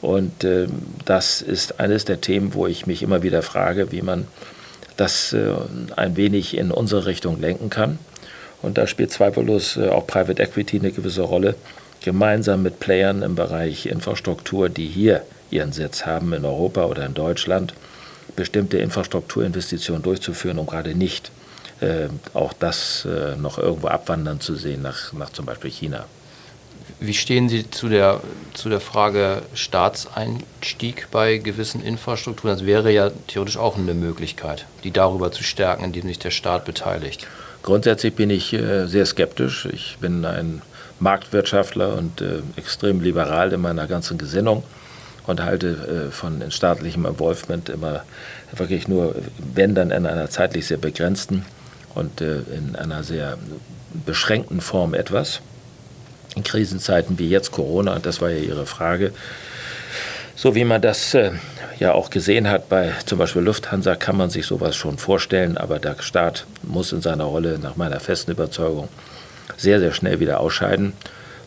Und 0.00 0.44
äh, 0.44 0.66
das 1.04 1.42
ist 1.42 1.80
eines 1.80 2.04
der 2.04 2.20
Themen, 2.20 2.54
wo 2.54 2.66
ich 2.66 2.86
mich 2.86 3.02
immer 3.02 3.22
wieder 3.22 3.42
frage, 3.42 3.92
wie 3.92 4.02
man 4.02 4.26
das 4.96 5.32
äh, 5.32 5.52
ein 5.96 6.16
wenig 6.16 6.56
in 6.56 6.70
unsere 6.70 7.06
Richtung 7.06 7.40
lenken 7.40 7.70
kann. 7.70 7.98
Und 8.62 8.78
da 8.78 8.86
spielt 8.86 9.12
zweifellos 9.12 9.76
äh, 9.76 9.88
auch 9.88 10.06
Private 10.06 10.42
Equity 10.42 10.78
eine 10.78 10.92
gewisse 10.92 11.22
Rolle, 11.22 11.54
gemeinsam 12.02 12.62
mit 12.62 12.80
Playern 12.80 13.22
im 13.22 13.34
Bereich 13.34 13.86
Infrastruktur, 13.86 14.68
die 14.68 14.86
hier 14.86 15.22
ihren 15.50 15.72
Sitz 15.72 16.04
haben 16.04 16.32
in 16.32 16.44
Europa 16.44 16.84
oder 16.86 17.06
in 17.06 17.14
Deutschland, 17.14 17.74
bestimmte 18.36 18.78
Infrastrukturinvestitionen 18.78 20.02
durchzuführen, 20.02 20.58
um 20.58 20.66
gerade 20.66 20.94
nicht 20.94 21.30
äh, 21.80 22.08
auch 22.34 22.52
das 22.52 23.04
äh, 23.04 23.36
noch 23.36 23.58
irgendwo 23.58 23.88
abwandern 23.88 24.40
zu 24.40 24.54
sehen 24.54 24.82
nach, 24.82 25.12
nach 25.12 25.30
zum 25.30 25.46
Beispiel 25.46 25.70
China. 25.70 26.04
Wie 27.00 27.14
stehen 27.14 27.48
Sie 27.48 27.68
zu 27.68 27.88
der, 27.88 28.20
zu 28.54 28.68
der 28.68 28.80
Frage 28.80 29.42
Staatseinstieg 29.54 31.08
bei 31.10 31.38
gewissen 31.38 31.82
Infrastrukturen? 31.82 32.56
Das 32.56 32.66
wäre 32.66 32.92
ja 32.92 33.10
theoretisch 33.26 33.56
auch 33.56 33.76
eine 33.76 33.94
Möglichkeit, 33.94 34.66
die 34.84 34.92
darüber 34.92 35.32
zu 35.32 35.42
stärken, 35.42 35.84
indem 35.84 36.06
sich 36.06 36.20
der 36.20 36.30
Staat 36.30 36.64
beteiligt. 36.64 37.26
Grundsätzlich 37.62 38.14
bin 38.14 38.30
ich 38.30 38.52
äh, 38.52 38.86
sehr 38.86 39.06
skeptisch. 39.06 39.66
Ich 39.66 39.96
bin 40.00 40.24
ein 40.24 40.62
Marktwirtschaftler 41.00 41.96
und 41.96 42.20
äh, 42.20 42.42
extrem 42.56 43.00
liberal 43.00 43.52
in 43.52 43.60
meiner 43.60 43.86
ganzen 43.86 44.18
Gesinnung 44.18 44.62
und 45.26 45.42
halte 45.42 46.08
äh, 46.08 46.10
von 46.10 46.50
staatlichem 46.50 47.06
Involvement 47.06 47.68
immer 47.68 48.04
wirklich 48.52 48.88
nur, 48.88 49.14
wenn 49.54 49.74
dann 49.74 49.90
in 49.90 50.06
einer 50.06 50.28
zeitlich 50.30 50.66
sehr 50.66 50.78
begrenzten 50.78 51.44
und 51.94 52.20
äh, 52.20 52.40
in 52.56 52.76
einer 52.76 53.02
sehr 53.02 53.38
beschränkten 54.04 54.60
Form 54.60 54.94
etwas. 54.94 55.40
In 56.34 56.42
Krisenzeiten 56.42 57.18
wie 57.18 57.28
jetzt 57.28 57.52
Corona, 57.52 57.94
und 57.94 58.06
das 58.06 58.20
war 58.20 58.30
ja 58.30 58.38
Ihre 58.38 58.66
Frage, 58.66 59.12
so 60.34 60.54
wie 60.54 60.64
man 60.64 60.80
das 60.80 61.14
äh, 61.14 61.32
ja 61.78 61.92
auch 61.92 62.10
gesehen 62.10 62.48
hat 62.48 62.68
bei 62.68 62.92
zum 63.04 63.18
Beispiel 63.18 63.42
Lufthansa, 63.42 63.96
kann 63.96 64.16
man 64.16 64.30
sich 64.30 64.46
sowas 64.46 64.74
schon 64.74 64.98
vorstellen, 64.98 65.58
aber 65.58 65.78
der 65.78 65.96
Staat 66.00 66.46
muss 66.62 66.92
in 66.92 67.02
seiner 67.02 67.24
Rolle 67.24 67.58
nach 67.58 67.76
meiner 67.76 68.00
festen 68.00 68.30
Überzeugung 68.30 68.88
sehr, 69.56 69.78
sehr 69.78 69.92
schnell 69.92 70.20
wieder 70.20 70.40
ausscheiden. 70.40 70.94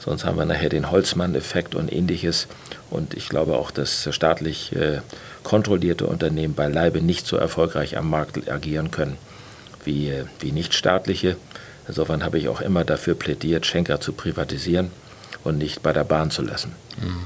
Sonst 0.05 0.23
haben 0.23 0.37
wir 0.37 0.45
nachher 0.45 0.69
den 0.69 0.91
Holzmann-Effekt 0.91 1.73
und 1.73 1.91
ähnliches. 1.91 2.47
Und 2.91 3.15
ich 3.15 3.27
glaube 3.27 3.57
auch, 3.57 3.71
dass 3.71 4.07
staatlich 4.11 4.75
äh, 4.75 5.01
kontrollierte 5.43 6.05
Unternehmen 6.05 6.53
beileibe 6.53 7.01
nicht 7.01 7.25
so 7.25 7.37
erfolgreich 7.37 7.97
am 7.97 8.09
Markt 8.09 8.49
agieren 8.49 8.91
können 8.91 9.17
wie, 9.83 10.09
äh, 10.09 10.25
wie 10.39 10.51
nichtstaatliche. 10.51 11.37
Insofern 11.87 12.23
habe 12.23 12.37
ich 12.37 12.49
auch 12.49 12.61
immer 12.61 12.83
dafür 12.83 13.15
plädiert, 13.15 13.65
Schenker 13.65 13.99
zu 13.99 14.13
privatisieren 14.13 14.91
und 15.43 15.57
nicht 15.57 15.81
bei 15.81 15.93
der 15.93 16.03
Bahn 16.03 16.31
zu 16.31 16.41
lassen. 16.41 16.73
Mhm. 17.01 17.25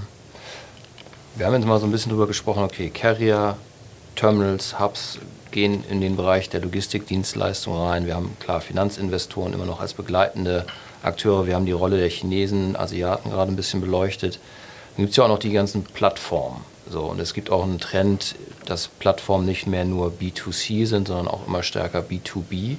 Wir 1.35 1.45
haben 1.45 1.53
jetzt 1.53 1.65
mal 1.65 1.79
so 1.79 1.85
ein 1.85 1.91
bisschen 1.91 2.09
darüber 2.09 2.27
gesprochen, 2.27 2.63
okay, 2.63 2.89
Carrier, 2.89 3.57
Terminals, 4.15 4.79
Hubs 4.79 5.19
gehen 5.51 5.83
in 5.89 6.01
den 6.01 6.15
Bereich 6.15 6.49
der 6.49 6.61
Logistikdienstleistungen 6.61 7.81
rein. 7.81 8.05
Wir 8.05 8.15
haben 8.15 8.35
klar 8.39 8.61
Finanzinvestoren 8.61 9.53
immer 9.53 9.65
noch 9.65 9.79
als 9.79 9.93
begleitende 9.93 10.65
Akteure. 11.03 11.47
Wir 11.47 11.55
haben 11.55 11.65
die 11.65 11.71
Rolle 11.71 11.97
der 11.97 12.09
Chinesen, 12.09 12.75
Asiaten 12.75 13.29
gerade 13.29 13.51
ein 13.51 13.55
bisschen 13.55 13.81
beleuchtet. 13.81 14.39
Dann 14.95 15.05
gibt 15.05 15.11
es 15.11 15.17
ja 15.17 15.23
auch 15.23 15.29
noch 15.29 15.39
die 15.39 15.51
ganzen 15.51 15.83
Plattformen. 15.83 16.63
So, 16.89 17.01
und 17.01 17.19
es 17.19 17.33
gibt 17.33 17.51
auch 17.51 17.63
einen 17.63 17.79
Trend, 17.79 18.35
dass 18.65 18.87
Plattformen 18.87 19.45
nicht 19.45 19.67
mehr 19.67 19.85
nur 19.85 20.11
B2C 20.19 20.85
sind, 20.85 21.07
sondern 21.07 21.27
auch 21.27 21.47
immer 21.47 21.63
stärker 21.63 21.99
B2B. 22.01 22.77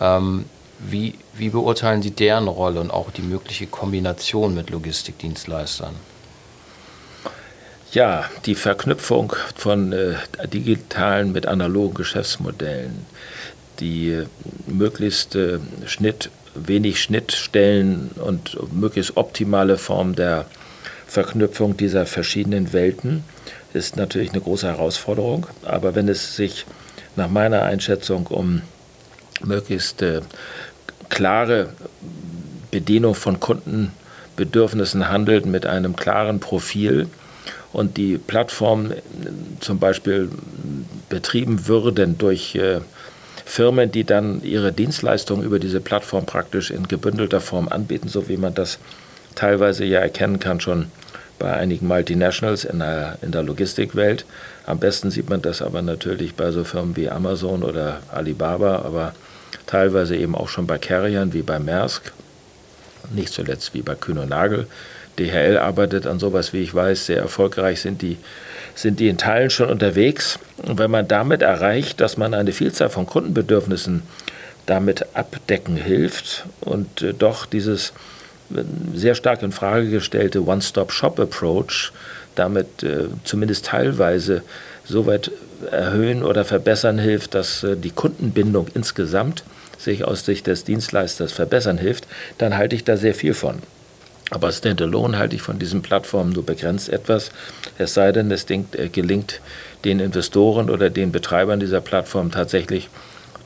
Ähm, 0.00 0.44
wie, 0.78 1.14
wie 1.34 1.48
beurteilen 1.48 2.02
Sie 2.02 2.10
deren 2.10 2.48
Rolle 2.48 2.80
und 2.80 2.90
auch 2.90 3.10
die 3.10 3.22
mögliche 3.22 3.66
Kombination 3.66 4.54
mit 4.54 4.70
Logistikdienstleistern? 4.70 5.94
Ja, 7.92 8.26
die 8.44 8.54
Verknüpfung 8.54 9.32
von 9.56 9.92
äh, 9.92 10.16
digitalen 10.46 11.32
mit 11.32 11.46
analogen 11.46 11.94
Geschäftsmodellen, 11.94 13.06
die 13.80 14.10
äh, 14.10 14.26
möglichst 14.66 15.34
äh, 15.34 15.58
Schnitt 15.86 16.30
wenig 16.54 17.00
Schnittstellen 17.02 18.10
und 18.16 18.56
möglichst 18.72 19.16
optimale 19.16 19.78
Form 19.78 20.14
der 20.14 20.46
Verknüpfung 21.06 21.76
dieser 21.76 22.04
verschiedenen 22.04 22.72
Welten 22.72 23.24
ist 23.74 23.96
natürlich 23.96 24.30
eine 24.30 24.40
große 24.40 24.66
Herausforderung. 24.66 25.46
Aber 25.62 25.94
wenn 25.94 26.08
es 26.08 26.36
sich 26.36 26.66
nach 27.16 27.28
meiner 27.28 27.62
Einschätzung 27.62 28.26
um 28.26 28.62
möglichst 29.42 30.02
äh, 30.02 30.20
klare 31.08 31.70
Bedienung 32.70 33.14
von 33.14 33.40
Kundenbedürfnissen 33.40 35.08
handelt 35.08 35.46
mit 35.46 35.64
einem 35.66 35.96
klaren 35.96 36.40
Profil 36.40 37.08
und 37.72 37.96
die 37.96 38.18
Plattform 38.18 38.92
zum 39.60 39.78
Beispiel 39.78 40.30
betrieben 41.08 41.66
würden 41.66 42.18
durch 42.18 42.54
äh, 42.54 42.80
Firmen, 43.48 43.90
die 43.90 44.04
dann 44.04 44.42
ihre 44.42 44.72
Dienstleistungen 44.72 45.42
über 45.42 45.58
diese 45.58 45.80
Plattform 45.80 46.26
praktisch 46.26 46.70
in 46.70 46.86
gebündelter 46.86 47.40
Form 47.40 47.68
anbieten, 47.68 48.08
so 48.08 48.28
wie 48.28 48.36
man 48.36 48.52
das 48.52 48.78
teilweise 49.34 49.86
ja 49.86 50.00
erkennen 50.00 50.38
kann 50.38 50.60
schon 50.60 50.90
bei 51.38 51.54
einigen 51.54 51.86
Multinationals 51.86 52.64
in 52.64 52.80
der, 52.80 53.16
in 53.22 53.32
der 53.32 53.42
Logistikwelt. 53.42 54.26
Am 54.66 54.78
besten 54.78 55.10
sieht 55.10 55.30
man 55.30 55.40
das 55.40 55.62
aber 55.62 55.80
natürlich 55.80 56.34
bei 56.34 56.50
so 56.50 56.62
Firmen 56.62 56.94
wie 56.94 57.08
Amazon 57.08 57.62
oder 57.62 58.00
Alibaba, 58.12 58.82
aber 58.84 59.14
teilweise 59.66 60.14
eben 60.14 60.34
auch 60.34 60.50
schon 60.50 60.66
bei 60.66 60.76
Carriern 60.76 61.32
wie 61.32 61.42
bei 61.42 61.58
Maersk, 61.58 62.12
nicht 63.14 63.32
zuletzt 63.32 63.72
wie 63.72 63.82
bei 63.82 63.94
Kühn 63.94 64.18
und 64.18 64.28
Nagel. 64.28 64.66
DHL 65.18 65.56
arbeitet 65.56 66.06
an 66.06 66.18
sowas, 66.18 66.52
wie 66.52 66.62
ich 66.62 66.74
weiß, 66.74 67.06
sehr 67.06 67.18
erfolgreich 67.18 67.80
sind 67.80 68.02
die 68.02 68.18
sind 68.78 69.00
die 69.00 69.08
in 69.08 69.18
Teilen 69.18 69.50
schon 69.50 69.70
unterwegs. 69.70 70.38
Und 70.62 70.78
wenn 70.78 70.90
man 70.90 71.08
damit 71.08 71.42
erreicht, 71.42 72.00
dass 72.00 72.16
man 72.16 72.32
eine 72.32 72.52
Vielzahl 72.52 72.88
von 72.88 73.06
Kundenbedürfnissen 73.06 74.02
damit 74.66 75.06
abdecken 75.14 75.76
hilft 75.76 76.44
und 76.60 77.02
äh, 77.02 77.12
doch 77.12 77.46
dieses 77.46 77.92
äh, 78.54 78.62
sehr 78.94 79.16
stark 79.16 79.42
in 79.42 79.50
Frage 79.50 79.90
gestellte 79.90 80.44
One-Stop-Shop-Approach 80.46 81.92
damit 82.36 82.84
äh, 82.84 83.06
zumindest 83.24 83.66
teilweise 83.66 84.42
so 84.84 85.06
weit 85.06 85.32
erhöhen 85.72 86.22
oder 86.22 86.44
verbessern 86.44 86.98
hilft, 86.98 87.34
dass 87.34 87.64
äh, 87.64 87.76
die 87.76 87.90
Kundenbindung 87.90 88.68
insgesamt 88.74 89.42
sich 89.76 90.04
aus 90.04 90.24
Sicht 90.24 90.46
des 90.46 90.62
Dienstleisters 90.62 91.32
verbessern 91.32 91.78
hilft, 91.78 92.06
dann 92.36 92.56
halte 92.56 92.76
ich 92.76 92.84
da 92.84 92.96
sehr 92.96 93.14
viel 93.14 93.34
von. 93.34 93.60
Aber 94.30 94.52
Standalone 94.52 95.18
halte 95.18 95.36
ich 95.36 95.42
von 95.42 95.58
diesen 95.58 95.82
Plattformen 95.82 96.32
nur 96.32 96.44
begrenzt 96.44 96.88
etwas, 96.88 97.30
es 97.78 97.94
sei 97.94 98.12
denn, 98.12 98.30
es 98.30 98.46
äh, 98.50 98.88
gelingt 98.88 99.40
den 99.84 100.00
Investoren 100.00 100.70
oder 100.70 100.90
den 100.90 101.12
Betreibern 101.12 101.60
dieser 101.60 101.80
Plattform 101.80 102.30
tatsächlich 102.30 102.88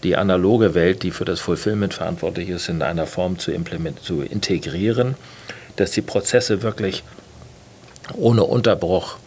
die 0.03 0.17
analoge 0.17 0.75
Welt, 0.75 1.05
die 1.05 1.13
für 1.13 1.25
das 1.25 1.39
Fulfillment 1.39 1.95
verantwortlich 1.95 2.49
ist, 2.49 2.69
in 2.69 2.83
einer 2.83 3.07
Form 3.07 3.39
zu, 3.39 3.53
zu 4.03 4.23
integrieren, 4.23 5.15
dass 5.77 5.93
die 5.93 6.03
Prozesse 6.03 6.63
wirklich 6.63 7.05
ohne 8.15 8.43
Unterbruch 8.43 9.19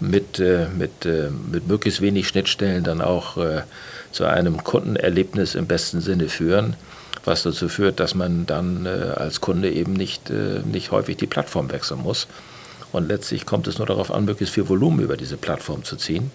mit, 0.00 0.40
äh, 0.40 0.66
mit, 0.74 1.04
äh, 1.04 1.28
mit 1.30 1.68
möglichst 1.68 2.00
wenig 2.00 2.28
Schnittstellen 2.28 2.84
dann 2.84 3.02
auch 3.02 3.36
zu 4.10 4.24
einem 4.24 4.62
Kundenerlebnis 4.62 5.54
im 5.54 5.66
besten 5.66 6.00
Sinne 6.00 6.28
führen, 6.28 6.76
was 7.24 7.42
dazu 7.42 7.68
führt, 7.68 8.00
dass 8.00 8.14
man 8.14 8.46
dann 8.46 8.86
als 8.86 9.40
Kunde 9.40 9.70
eben 9.70 9.92
nicht, 9.92 10.30
nicht 10.30 10.90
häufig 10.90 11.16
die 11.16 11.26
Plattform 11.26 11.70
wechseln 11.70 12.00
muss. 12.00 12.26
Und 12.92 13.08
letztlich 13.08 13.46
kommt 13.46 13.66
es 13.66 13.78
nur 13.78 13.86
darauf 13.86 14.10
an, 14.12 14.24
möglichst 14.24 14.54
viel 14.54 14.68
Volumen 14.68 15.00
über 15.00 15.16
diese 15.16 15.36
Plattform 15.36 15.84
zu 15.84 15.96
ziehen 15.96 16.30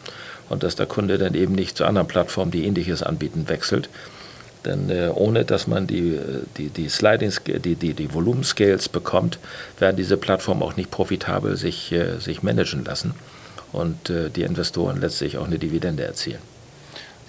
und 0.50 0.63
dass 0.63 0.76
der 0.76 0.86
Kunde 0.86 1.18
dann 1.18 1.34
eben 1.34 1.54
nicht 1.54 1.78
zu 1.78 1.86
anderen 1.86 2.08
Plattformen, 2.08 2.52
die 2.52 2.66
ähnliches 2.66 3.04
anbieten, 3.04 3.48
wechselt. 3.48 3.90
Denn 4.66 4.90
äh, 4.90 5.12
ohne 5.13 5.46
dass 5.46 5.68
man 5.68 5.88
die, 5.88 6.20
die, 6.58 6.70
die 6.70 6.90
Sliding, 6.90 7.32
die, 7.46 7.76
die, 7.76 7.94
die 7.94 8.13
Volumenscales 8.13 8.90
bekommt, 8.90 9.40
werden 9.80 9.96
diese 9.96 10.18
Plattformen 10.18 10.63
auch 10.63 10.76
nicht 10.76 10.92
profitabel 10.92 11.56
sich, 11.56 11.92
äh, 11.92 12.20
sich 12.20 12.44
managen 12.44 12.84
lassen 12.84 13.13
und 13.72 14.10
äh, 14.10 14.30
die 14.30 14.42
Investoren 14.42 15.00
letztlich 15.00 15.38
auch 15.38 15.46
eine 15.46 15.60
Dividende 15.60 16.04
erzielen. 16.04 16.42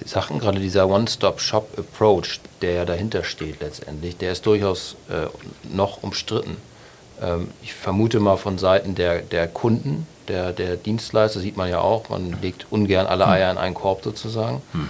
Sie 0.03 0.09
sagten 0.09 0.39
gerade, 0.39 0.61
dieser 0.61 0.89
One-Stop-Shop-Approach, 0.89 2.41
der 2.63 2.73
ja 2.73 2.85
dahinter 2.85 3.25
steht 3.25 3.61
letztendlich, 3.61 4.17
der 4.17 4.33
ist 4.33 4.47
durchaus 4.47 4.97
äh, 5.09 5.27
noch 5.75 6.03
umstritten. 6.03 6.57
Ähm, 7.21 7.49
ich 7.63 7.75
vermute 7.75 8.21
mal 8.21 8.37
von 8.37 8.59
Seiten 8.59 8.95
der, 8.95 9.23
der 9.23 9.49
Kunden, 9.49 10.07
der, 10.29 10.53
der 10.53 10.77
Dienstleister, 10.77 11.41
sieht 11.41 11.57
man 11.57 11.69
ja 11.69 11.81
auch, 11.81 12.09
man 12.09 12.37
legt 12.41 12.67
ungern 12.71 13.07
alle 13.07 13.27
hm. 13.27 13.33
Eier 13.33 13.51
in 13.51 13.59
einen 13.59 13.75
Korb 13.75 14.05
sozusagen. 14.05 14.63
Hm. 14.73 14.89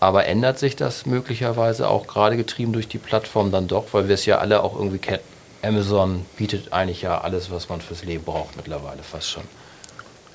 Aber 0.00 0.26
ändert 0.26 0.58
sich 0.58 0.74
das 0.74 1.06
möglicherweise 1.06 1.88
auch 1.88 2.06
gerade 2.06 2.36
getrieben 2.36 2.72
durch 2.72 2.88
die 2.88 2.98
Plattform 2.98 3.52
dann 3.52 3.68
doch, 3.68 3.86
weil 3.92 4.08
wir 4.08 4.14
es 4.14 4.26
ja 4.26 4.38
alle 4.38 4.62
auch 4.62 4.74
irgendwie 4.74 4.98
kennen. 4.98 5.22
Amazon 5.62 6.26
bietet 6.36 6.72
eigentlich 6.72 7.02
ja 7.02 7.20
alles, 7.20 7.52
was 7.52 7.68
man 7.68 7.80
fürs 7.80 8.04
Leben 8.04 8.24
braucht 8.24 8.56
mittlerweile 8.56 9.04
fast 9.04 9.30
schon. 9.30 9.44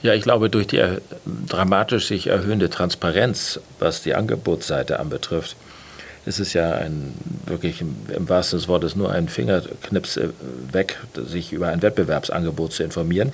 Ja, 0.04 0.14
ich 0.14 0.22
glaube, 0.22 0.50
durch 0.50 0.68
die 0.68 0.84
dramatisch 1.48 2.08
sich 2.08 2.28
erhöhende 2.28 2.70
Transparenz, 2.70 3.60
was 3.80 4.04
die 4.04 4.14
Angebotsseite 4.14 5.00
anbetrifft, 5.00 5.56
ist 6.28 6.40
es 6.40 6.54
ja 6.54 6.74
ein 6.74 7.14
wirklich 7.46 7.82
im, 7.82 7.96
im 8.14 8.30
wahrsten 8.30 8.60
des 8.60 8.68
Wortes 8.68 8.96
nur 8.96 9.12
ein 9.12 9.30
Fingerknips 9.30 10.18
äh, 10.18 10.30
weg, 10.72 10.98
sich 11.16 11.54
über 11.54 11.70
ein 11.70 11.82
Wettbewerbsangebot 11.82 12.74
zu 12.74 12.84
informieren. 12.84 13.32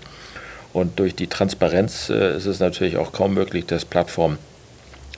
Und 0.73 0.99
durch 0.99 1.15
die 1.15 1.27
Transparenz 1.27 2.09
äh, 2.09 2.37
ist 2.37 2.45
es 2.45 2.59
natürlich 2.59 2.97
auch 2.97 3.11
kaum 3.11 3.33
möglich, 3.33 3.65
dass 3.65 3.83
Plattformen 3.83 4.37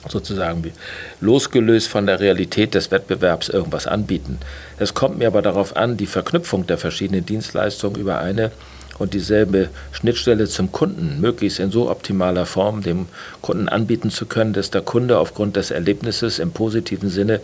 sozusagen 0.08 0.72
losgelöst 1.20 1.88
von 1.88 2.06
der 2.06 2.20
Realität 2.20 2.74
des 2.74 2.90
Wettbewerbs 2.90 3.48
irgendwas 3.48 3.86
anbieten. 3.86 4.38
Es 4.78 4.94
kommt 4.94 5.18
mir 5.18 5.26
aber 5.26 5.42
darauf 5.42 5.76
an, 5.76 5.96
die 5.96 6.06
Verknüpfung 6.06 6.66
der 6.66 6.78
verschiedenen 6.78 7.26
Dienstleistungen 7.26 8.00
über 8.00 8.18
eine 8.18 8.52
und 8.98 9.14
dieselbe 9.14 9.68
Schnittstelle 9.92 10.46
zum 10.48 10.72
Kunden 10.72 11.20
möglichst 11.20 11.60
in 11.60 11.70
so 11.70 11.90
optimaler 11.90 12.46
Form 12.46 12.82
dem 12.82 13.06
Kunden 13.42 13.68
anbieten 13.68 14.10
zu 14.10 14.26
können, 14.26 14.52
dass 14.52 14.70
der 14.70 14.82
Kunde 14.82 15.18
aufgrund 15.18 15.56
des 15.56 15.70
Erlebnisses 15.70 16.38
im 16.38 16.52
positiven 16.52 17.10
Sinne, 17.10 17.40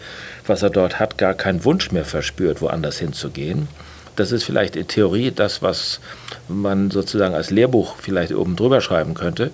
was 0.47 0.62
er 0.62 0.71
dort 0.71 0.99
hat, 0.99 1.19
gar 1.19 1.35
keinen 1.35 1.65
Wunsch 1.65 1.93
mehr 1.93 2.05
verspürt, 2.05 2.61
woanders 2.61 2.99
hinzugehen. 2.99 3.69
Das 4.17 4.33
ist 4.33 4.45
vielleicht 4.45 4.77
in 4.77 4.88
Theorie 4.88 5.31
das, 5.31 5.62
was 5.62 6.01
man 6.49 6.91
sozusagen 6.91 7.35
als 7.35 7.51
Lehrbuch 7.51 7.97
vielleicht 7.99 8.35
oben 8.35 8.57
drüber 8.57 8.81
schreiben 8.81 9.15
könnte. 9.15 9.51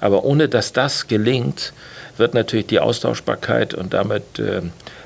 Aber 0.00 0.24
ohne 0.24 0.48
dass 0.48 0.72
das 0.72 1.06
gelingt, 1.06 1.72
wird 2.16 2.34
natürlich 2.34 2.66
die 2.66 2.80
Austauschbarkeit 2.80 3.74
und 3.74 3.94
damit 3.94 4.38
äh, 4.38 4.62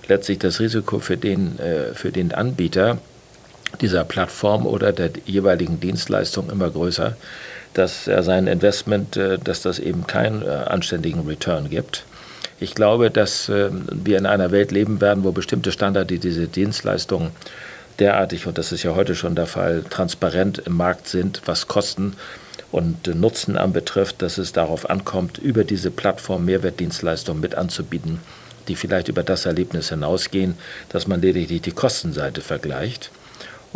letztlich 0.08 0.38
das 0.38 0.60
Risiko 0.60 0.98
für 0.98 1.18
den, 1.18 1.58
äh, 1.58 1.94
für 1.94 2.10
den 2.10 2.32
Anbieter 2.32 2.98
dieser 3.80 4.04
Plattform 4.04 4.66
oder 4.66 4.92
der 4.92 5.10
jeweiligen 5.24 5.80
Dienstleistung 5.80 6.50
immer 6.50 6.70
größer, 6.70 7.16
dass 7.74 8.06
er 8.08 8.22
sein 8.22 8.46
Investment, 8.46 9.16
äh, 9.16 9.38
dass 9.38 9.62
das 9.62 9.78
eben 9.78 10.06
keinen 10.06 10.42
äh, 10.42 10.48
anständigen 10.48 11.26
Return 11.26 11.68
gibt. 11.68 12.04
Ich 12.58 12.74
glaube, 12.74 13.10
dass 13.10 13.48
äh, 13.48 13.68
wir 13.70 14.16
in 14.18 14.26
einer 14.26 14.50
Welt 14.50 14.72
leben 14.72 15.00
werden, 15.00 15.24
wo 15.24 15.32
bestimmte 15.32 15.72
Standards, 15.72 16.08
die 16.08 16.18
diese 16.18 16.46
Dienstleistungen 16.46 17.32
derartig, 17.98 18.46
und 18.46 18.58
das 18.58 18.72
ist 18.72 18.82
ja 18.82 18.94
heute 18.94 19.14
schon 19.14 19.34
der 19.34 19.46
Fall, 19.46 19.84
transparent 19.88 20.58
im 20.64 20.76
Markt 20.76 21.08
sind, 21.08 21.42
was 21.44 21.68
Kosten 21.68 22.14
und 22.72 23.14
Nutzen 23.14 23.56
anbetrifft, 23.56 24.22
dass 24.22 24.38
es 24.38 24.52
darauf 24.52 24.88
ankommt, 24.88 25.38
über 25.38 25.64
diese 25.64 25.90
Plattform 25.90 26.44
Mehrwertdienstleistungen 26.44 27.40
mit 27.40 27.54
anzubieten, 27.54 28.20
die 28.68 28.76
vielleicht 28.76 29.08
über 29.08 29.22
das 29.22 29.46
Erlebnis 29.46 29.90
hinausgehen, 29.90 30.56
dass 30.88 31.06
man 31.06 31.20
lediglich 31.20 31.62
die 31.62 31.72
Kostenseite 31.72 32.40
vergleicht. 32.40 33.10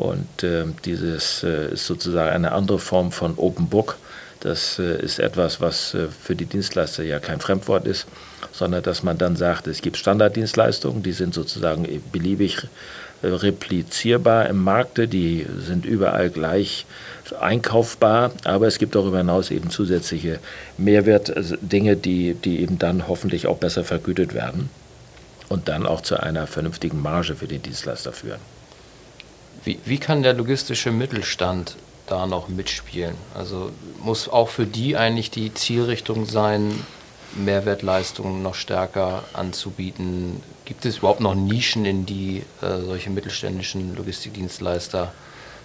Und 0.00 0.42
äh, 0.44 0.64
dieses 0.86 1.42
äh, 1.42 1.74
ist 1.74 1.84
sozusagen 1.84 2.30
eine 2.30 2.52
andere 2.52 2.78
Form 2.78 3.12
von 3.12 3.34
Open 3.36 3.68
Book. 3.68 3.98
Das 4.40 4.78
äh, 4.78 4.98
ist 4.98 5.18
etwas, 5.18 5.60
was 5.60 5.92
äh, 5.92 6.06
für 6.08 6.34
die 6.34 6.46
Dienstleister 6.46 7.02
ja 7.02 7.18
kein 7.18 7.38
Fremdwort 7.38 7.86
ist, 7.86 8.06
sondern 8.50 8.82
dass 8.82 9.02
man 9.02 9.18
dann 9.18 9.36
sagt, 9.36 9.66
es 9.66 9.82
gibt 9.82 9.98
Standarddienstleistungen, 9.98 11.02
die 11.02 11.12
sind 11.12 11.34
sozusagen 11.34 11.86
beliebig 12.12 12.66
äh, 13.20 13.26
replizierbar 13.26 14.48
im 14.48 14.64
Markte, 14.64 15.06
die 15.06 15.44
sind 15.58 15.84
überall 15.84 16.30
gleich 16.30 16.86
einkaufbar, 17.38 18.32
aber 18.44 18.68
es 18.68 18.78
gibt 18.78 18.94
darüber 18.94 19.18
hinaus 19.18 19.50
eben 19.50 19.68
zusätzliche 19.68 20.38
Mehrwertdinge, 20.78 21.96
die, 21.96 22.32
die 22.32 22.62
eben 22.62 22.78
dann 22.78 23.06
hoffentlich 23.06 23.46
auch 23.46 23.58
besser 23.58 23.84
vergütet 23.84 24.32
werden 24.32 24.70
und 25.50 25.68
dann 25.68 25.86
auch 25.86 26.00
zu 26.00 26.18
einer 26.18 26.46
vernünftigen 26.46 27.02
Marge 27.02 27.36
für 27.36 27.46
den 27.46 27.60
Dienstleister 27.60 28.14
führen. 28.14 28.40
Wie, 29.64 29.78
wie 29.84 29.98
kann 29.98 30.22
der 30.22 30.32
logistische 30.32 30.90
Mittelstand 30.90 31.76
da 32.06 32.26
noch 32.26 32.48
mitspielen? 32.48 33.14
Also 33.34 33.70
muss 34.02 34.28
auch 34.28 34.48
für 34.48 34.66
die 34.66 34.96
eigentlich 34.96 35.30
die 35.30 35.52
Zielrichtung 35.52 36.26
sein, 36.26 36.72
Mehrwertleistungen 37.36 38.42
noch 38.42 38.54
stärker 38.54 39.24
anzubieten? 39.32 40.42
Gibt 40.64 40.84
es 40.86 40.98
überhaupt 40.98 41.20
noch 41.20 41.34
Nischen, 41.34 41.84
in 41.84 42.06
die 42.06 42.42
äh, 42.62 42.80
solche 42.80 43.10
mittelständischen 43.10 43.94
Logistikdienstleister 43.96 45.12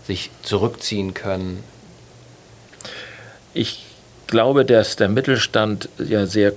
sich 0.06 0.30
zurückziehen 0.44 1.14
können? 1.14 1.64
Ich 3.54 3.86
glaube, 4.28 4.66
dass 4.66 4.96
der 4.96 5.10
Mittelstand 5.10 5.90
ja 5.98 6.26
sehr 6.26 6.54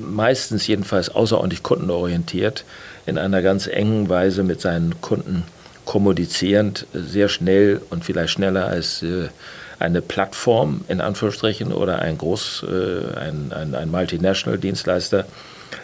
meistens 0.00 0.66
jedenfalls 0.66 1.08
außerordentlich 1.08 1.62
kundenorientiert 1.62 2.64
in 3.04 3.18
einer 3.18 3.42
ganz 3.42 3.66
engen 3.66 4.08
Weise 4.08 4.44
mit 4.44 4.60
seinen 4.60 5.00
Kunden 5.00 5.44
kommunizierend 5.86 6.86
sehr 6.92 7.28
schnell 7.30 7.80
und 7.88 8.04
vielleicht 8.04 8.34
schneller 8.34 8.66
als 8.66 9.02
äh, 9.02 9.28
eine 9.78 10.02
Plattform 10.02 10.84
in 10.88 11.00
Anführungsstrichen 11.00 11.72
oder 11.72 12.00
ein 12.00 12.18
Groß, 12.18 12.66
äh, 12.68 13.18
ein, 13.18 13.52
ein, 13.52 13.74
ein 13.74 13.90
Multinational-Dienstleister 13.90 15.24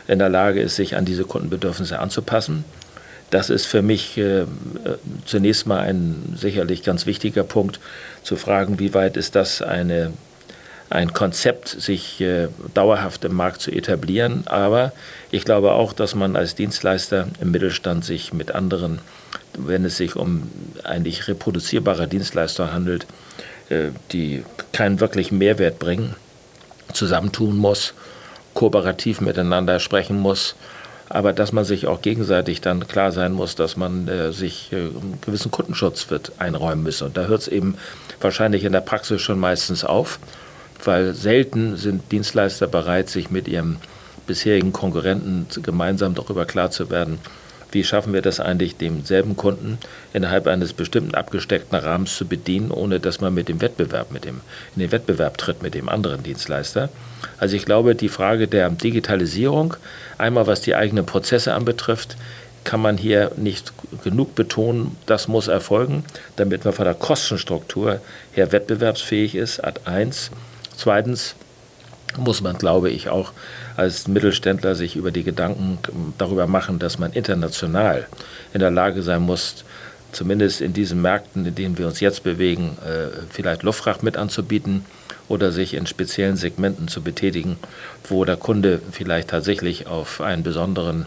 in 0.08 0.18
der 0.18 0.28
Lage 0.28 0.60
ist, 0.60 0.76
sich 0.76 0.96
an 0.96 1.04
diese 1.04 1.24
Kundenbedürfnisse 1.24 1.98
anzupassen. 1.98 2.64
Das 3.30 3.48
ist 3.48 3.66
für 3.66 3.80
mich 3.80 4.18
äh, 4.18 4.44
zunächst 5.24 5.66
mal 5.66 5.80
ein 5.80 6.36
sicherlich 6.36 6.82
ganz 6.82 7.06
wichtiger 7.06 7.44
Punkt, 7.44 7.80
zu 8.22 8.36
fragen, 8.36 8.78
wie 8.78 8.92
weit 8.94 9.16
ist 9.16 9.34
das 9.34 9.62
eine, 9.62 10.12
ein 10.90 11.12
Konzept, 11.12 11.68
sich 11.68 12.20
äh, 12.20 12.48
dauerhaft 12.74 13.24
im 13.24 13.34
Markt 13.34 13.62
zu 13.62 13.70
etablieren. 13.70 14.42
Aber 14.46 14.92
ich 15.30 15.44
glaube 15.44 15.72
auch, 15.72 15.92
dass 15.92 16.14
man 16.14 16.36
als 16.36 16.54
Dienstleister 16.54 17.28
im 17.40 17.50
Mittelstand 17.50 18.04
sich 18.04 18.32
mit 18.32 18.54
anderen, 18.54 19.00
wenn 19.58 19.84
es 19.84 19.96
sich 19.96 20.16
um 20.16 20.50
eigentlich 20.84 21.28
reproduzierbare 21.28 22.08
Dienstleister 22.08 22.72
handelt, 22.72 23.06
äh, 23.68 23.90
die 24.12 24.44
keinen 24.72 25.00
wirklichen 25.00 25.38
Mehrwert 25.38 25.78
bringen, 25.78 26.14
zusammentun 26.92 27.56
muss, 27.56 27.94
kooperativ 28.54 29.20
miteinander 29.20 29.80
sprechen 29.80 30.18
muss, 30.18 30.54
aber 31.08 31.32
dass 31.32 31.52
man 31.52 31.64
sich 31.64 31.86
auch 31.86 32.00
gegenseitig 32.00 32.60
dann 32.60 32.86
klar 32.88 33.12
sein 33.12 33.32
muss, 33.32 33.54
dass 33.54 33.76
man 33.76 34.08
äh, 34.08 34.32
sich 34.32 34.72
äh, 34.72 34.76
einen 34.76 35.18
gewissen 35.20 35.50
Kundenschutz 35.50 36.10
wird 36.10 36.32
einräumen 36.38 36.82
müssen. 36.82 37.04
Und 37.08 37.16
da 37.16 37.26
hört 37.26 37.42
es 37.42 37.48
eben 37.48 37.76
wahrscheinlich 38.20 38.64
in 38.64 38.72
der 38.72 38.80
Praxis 38.80 39.20
schon 39.20 39.38
meistens 39.38 39.84
auf, 39.84 40.18
weil 40.84 41.14
selten 41.14 41.76
sind 41.76 42.10
Dienstleister 42.12 42.66
bereit, 42.66 43.10
sich 43.10 43.30
mit 43.30 43.46
ihrem 43.46 43.76
bisherigen 44.26 44.72
Konkurrenten 44.72 45.46
gemeinsam 45.62 46.14
darüber 46.14 46.46
klar 46.46 46.70
zu 46.70 46.90
werden, 46.90 47.18
wie 47.72 47.84
schaffen 47.84 48.12
wir 48.12 48.22
das 48.22 48.40
eigentlich, 48.40 48.76
demselben 48.76 49.36
Kunden 49.36 49.78
innerhalb 50.12 50.46
eines 50.46 50.72
bestimmten 50.72 51.14
abgesteckten 51.14 51.78
Rahmens 51.78 52.16
zu 52.16 52.26
bedienen, 52.26 52.70
ohne 52.70 53.00
dass 53.00 53.20
man 53.20 53.34
mit 53.34 53.48
dem 53.48 53.60
Wettbewerb, 53.60 54.12
mit 54.12 54.24
dem, 54.24 54.40
in 54.76 54.80
den 54.80 54.92
Wettbewerb 54.92 55.38
tritt 55.38 55.62
mit 55.62 55.74
dem 55.74 55.88
anderen 55.88 56.22
Dienstleister. 56.22 56.90
Also 57.38 57.56
ich 57.56 57.64
glaube, 57.64 57.94
die 57.94 58.08
Frage 58.08 58.48
der 58.48 58.68
Digitalisierung, 58.70 59.74
einmal 60.18 60.46
was 60.46 60.60
die 60.60 60.74
eigenen 60.74 61.06
Prozesse 61.06 61.54
anbetrifft, 61.54 62.16
kann 62.64 62.80
man 62.80 62.96
hier 62.96 63.32
nicht 63.36 63.72
genug 64.04 64.34
betonen, 64.34 64.96
das 65.06 65.26
muss 65.26 65.48
erfolgen, 65.48 66.04
damit 66.36 66.64
man 66.64 66.74
von 66.74 66.84
der 66.84 66.94
Kostenstruktur 66.94 68.00
her 68.32 68.52
wettbewerbsfähig 68.52 69.34
ist, 69.34 69.64
Ad 69.64 69.80
1. 69.84 70.30
Zweitens 70.76 71.34
muss 72.18 72.40
man, 72.40 72.58
glaube 72.58 72.90
ich, 72.90 73.08
auch 73.08 73.32
als 73.76 74.08
Mittelständler 74.08 74.74
sich 74.74 74.96
über 74.96 75.10
die 75.10 75.22
Gedanken 75.22 75.78
darüber 76.18 76.46
machen, 76.46 76.78
dass 76.78 76.98
man 76.98 77.12
international 77.12 78.06
in 78.52 78.60
der 78.60 78.70
Lage 78.70 79.02
sein 79.02 79.22
muss, 79.22 79.64
zumindest 80.12 80.60
in 80.60 80.72
diesen 80.72 81.00
Märkten, 81.00 81.46
in 81.46 81.54
denen 81.54 81.78
wir 81.78 81.86
uns 81.86 82.00
jetzt 82.00 82.22
bewegen, 82.22 82.76
äh, 82.84 83.08
vielleicht 83.30 83.62
Luftfracht 83.62 84.02
mit 84.02 84.16
anzubieten 84.16 84.84
oder 85.28 85.52
sich 85.52 85.74
in 85.74 85.86
speziellen 85.86 86.36
Segmenten 86.36 86.88
zu 86.88 87.02
betätigen, 87.02 87.56
wo 88.08 88.24
der 88.24 88.36
Kunde 88.36 88.80
vielleicht 88.90 89.28
tatsächlich 89.28 89.86
auf 89.86 90.20
einen 90.20 90.42
besonderen 90.42 91.06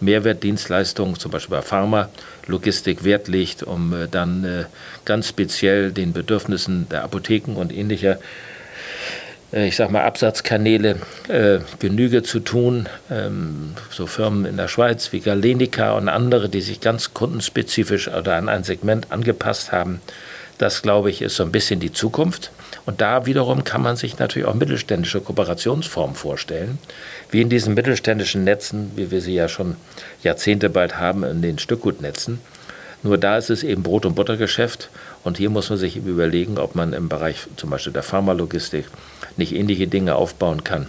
Mehrwertdienstleistung, 0.00 1.18
zum 1.18 1.30
Beispiel 1.30 1.56
bei 1.56 1.62
Pharma, 1.62 2.10
Logistik 2.46 3.04
Wert 3.04 3.28
legt, 3.28 3.62
um 3.62 3.94
äh, 3.94 4.08
dann 4.10 4.44
äh, 4.44 4.64
ganz 5.04 5.28
speziell 5.28 5.92
den 5.92 6.12
Bedürfnissen 6.12 6.86
der 6.90 7.04
Apotheken 7.04 7.56
und 7.56 7.72
ähnlicher 7.72 8.18
äh, 8.18 8.53
ich 9.62 9.76
sag 9.76 9.90
mal, 9.90 10.02
Absatzkanäle 10.02 10.96
äh, 11.28 11.58
Genüge 11.78 12.24
zu 12.24 12.40
tun. 12.40 12.88
Ähm, 13.10 13.74
so 13.90 14.06
Firmen 14.06 14.46
in 14.46 14.56
der 14.56 14.66
Schweiz 14.66 15.12
wie 15.12 15.20
Galenica 15.20 15.92
und 15.92 16.08
andere, 16.08 16.48
die 16.48 16.60
sich 16.60 16.80
ganz 16.80 17.14
kundenspezifisch 17.14 18.08
oder 18.08 18.34
an 18.34 18.48
ein 18.48 18.64
Segment 18.64 19.12
angepasst 19.12 19.70
haben. 19.70 20.00
Das, 20.58 20.82
glaube 20.82 21.10
ich, 21.10 21.22
ist 21.22 21.36
so 21.36 21.44
ein 21.44 21.52
bisschen 21.52 21.78
die 21.78 21.92
Zukunft. 21.92 22.50
Und 22.84 23.00
da 23.00 23.26
wiederum 23.26 23.64
kann 23.64 23.82
man 23.82 23.96
sich 23.96 24.18
natürlich 24.18 24.46
auch 24.46 24.54
mittelständische 24.54 25.20
Kooperationsformen 25.20 26.16
vorstellen, 26.16 26.78
wie 27.30 27.40
in 27.40 27.48
diesen 27.48 27.74
mittelständischen 27.74 28.44
Netzen, 28.44 28.92
wie 28.96 29.10
wir 29.10 29.20
sie 29.20 29.34
ja 29.34 29.48
schon 29.48 29.76
Jahrzehnte 30.22 30.68
bald 30.68 30.98
haben, 30.98 31.22
in 31.22 31.42
den 31.42 31.58
Stückgutnetzen. 31.58 32.40
Nur 33.04 33.18
da 33.18 33.36
ist 33.36 33.50
es 33.50 33.62
eben 33.62 33.82
Brot- 33.82 34.06
und 34.06 34.14
Buttergeschäft. 34.14 34.88
Und 35.24 35.38
hier 35.38 35.50
muss 35.50 35.70
man 35.70 35.78
sich 35.78 35.96
überlegen, 35.96 36.58
ob 36.58 36.74
man 36.74 36.92
im 36.92 37.08
Bereich 37.08 37.46
zum 37.56 37.70
Beispiel 37.70 37.92
der 37.92 38.02
Pharmalogistik 38.02 38.86
nicht 39.36 39.54
ähnliche 39.54 39.88
Dinge 39.88 40.14
aufbauen 40.14 40.62
kann. 40.62 40.86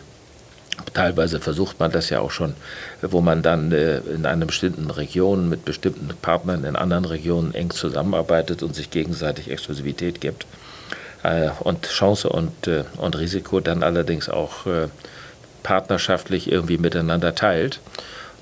Teilweise 0.93 1.39
versucht 1.39 1.79
man 1.79 1.91
das 1.91 2.09
ja 2.09 2.19
auch 2.19 2.31
schon, 2.31 2.53
wo 3.01 3.21
man 3.21 3.41
dann 3.41 3.71
äh, 3.71 3.99
in 3.99 4.25
einer 4.25 4.45
bestimmten 4.45 4.91
Region 4.91 5.47
mit 5.47 5.63
bestimmten 5.63 6.09
Partnern 6.21 6.65
in 6.65 6.75
anderen 6.75 7.05
Regionen 7.05 7.53
eng 7.53 7.69
zusammenarbeitet 7.69 8.61
und 8.61 8.75
sich 8.75 8.91
gegenseitig 8.91 9.49
Exklusivität 9.49 10.19
gibt. 10.19 10.45
Äh, 11.23 11.49
und 11.61 11.87
Chance 11.87 12.27
und, 12.27 12.67
äh, 12.67 12.83
und 12.97 13.17
Risiko 13.17 13.61
dann 13.61 13.83
allerdings 13.83 14.27
auch 14.29 14.65
partnerschaftlich 15.63 16.51
irgendwie 16.51 16.77
miteinander 16.77 17.33
teilt. 17.33 17.79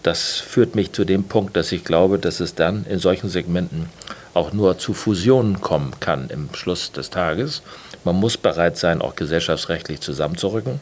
Das 0.02 0.34
führt 0.36 0.76
mich 0.76 0.92
zu 0.92 1.06
dem 1.06 1.24
Punkt, 1.24 1.56
dass 1.56 1.72
ich 1.72 1.86
glaube, 1.86 2.20
dass 2.20 2.42
es 2.42 2.56
dann 2.56 2.86
in 2.90 3.00
solchen 3.00 3.30
Segmenten 3.30 3.88
auch 4.34 4.54
nur 4.54 4.78
zu 4.78 4.93
Fusionen 4.93 5.62
kommen 5.62 5.93
kann 6.00 6.30
im 6.30 6.50
Schluss 6.54 6.91
des 6.91 7.10
Tages. 7.10 7.62
Man 8.04 8.15
muss 8.15 8.38
bereit 8.38 8.78
sein, 8.78 9.02
auch 9.02 9.15
gesellschaftsrechtlich 9.15 10.02
zusammenzurücken. 10.02 10.80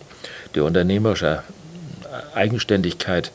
Die 0.55 0.61
unternehmerische 0.61 1.43
Eigenständigkeit 2.33 3.31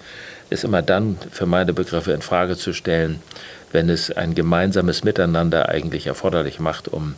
ist 0.50 0.64
immer 0.64 0.82
dann 0.82 1.18
für 1.30 1.46
meine 1.46 1.72
Begriffe 1.72 2.12
in 2.12 2.22
Frage 2.22 2.56
zu 2.56 2.72
stellen, 2.72 3.20
wenn 3.72 3.88
es 3.88 4.10
ein 4.10 4.34
gemeinsames 4.34 5.04
Miteinander 5.04 5.68
eigentlich 5.68 6.06
erforderlich 6.06 6.60
macht, 6.60 6.88
um 6.88 7.14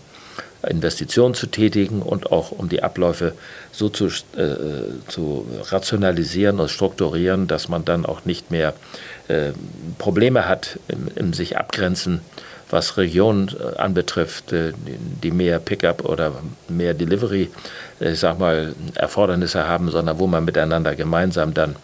Investitionen 0.66 1.34
zu 1.34 1.46
tätigen 1.46 2.02
und 2.02 2.32
auch 2.32 2.50
um 2.50 2.68
die 2.68 2.82
Abläufe 2.82 3.34
so 3.70 3.88
zu, 3.88 4.06
äh, 4.06 4.56
zu 5.06 5.46
rationalisieren 5.70 6.58
und 6.58 6.68
strukturieren, 6.68 7.46
dass 7.46 7.68
man 7.68 7.84
dann 7.84 8.04
auch 8.04 8.24
nicht 8.24 8.50
mehr 8.50 8.74
äh, 9.28 9.52
Probleme 9.98 10.48
hat 10.48 10.80
im, 10.88 11.08
im 11.14 11.32
sich 11.32 11.56
abgrenzen 11.56 12.22
was 12.70 12.96
Regionen 12.96 13.48
äh, 13.48 13.76
anbetrifft, 13.78 14.52
äh, 14.52 14.72
die 15.22 15.31
mehr 15.31 15.59
Pickup 15.59 16.04
oder 16.04 16.33
mehr 16.68 16.94
Delivery, 16.94 17.50
äh, 18.00 18.12
ich 18.12 18.20
sag 18.20 18.38
mal, 18.38 18.74
Erfordernisse 18.94 19.66
haben, 19.66 19.90
sondern 19.90 20.18
wo 20.18 20.26
man 20.26 20.44
miteinander 20.44 20.94
gemeinsam 20.94 21.54
dann 21.54 21.76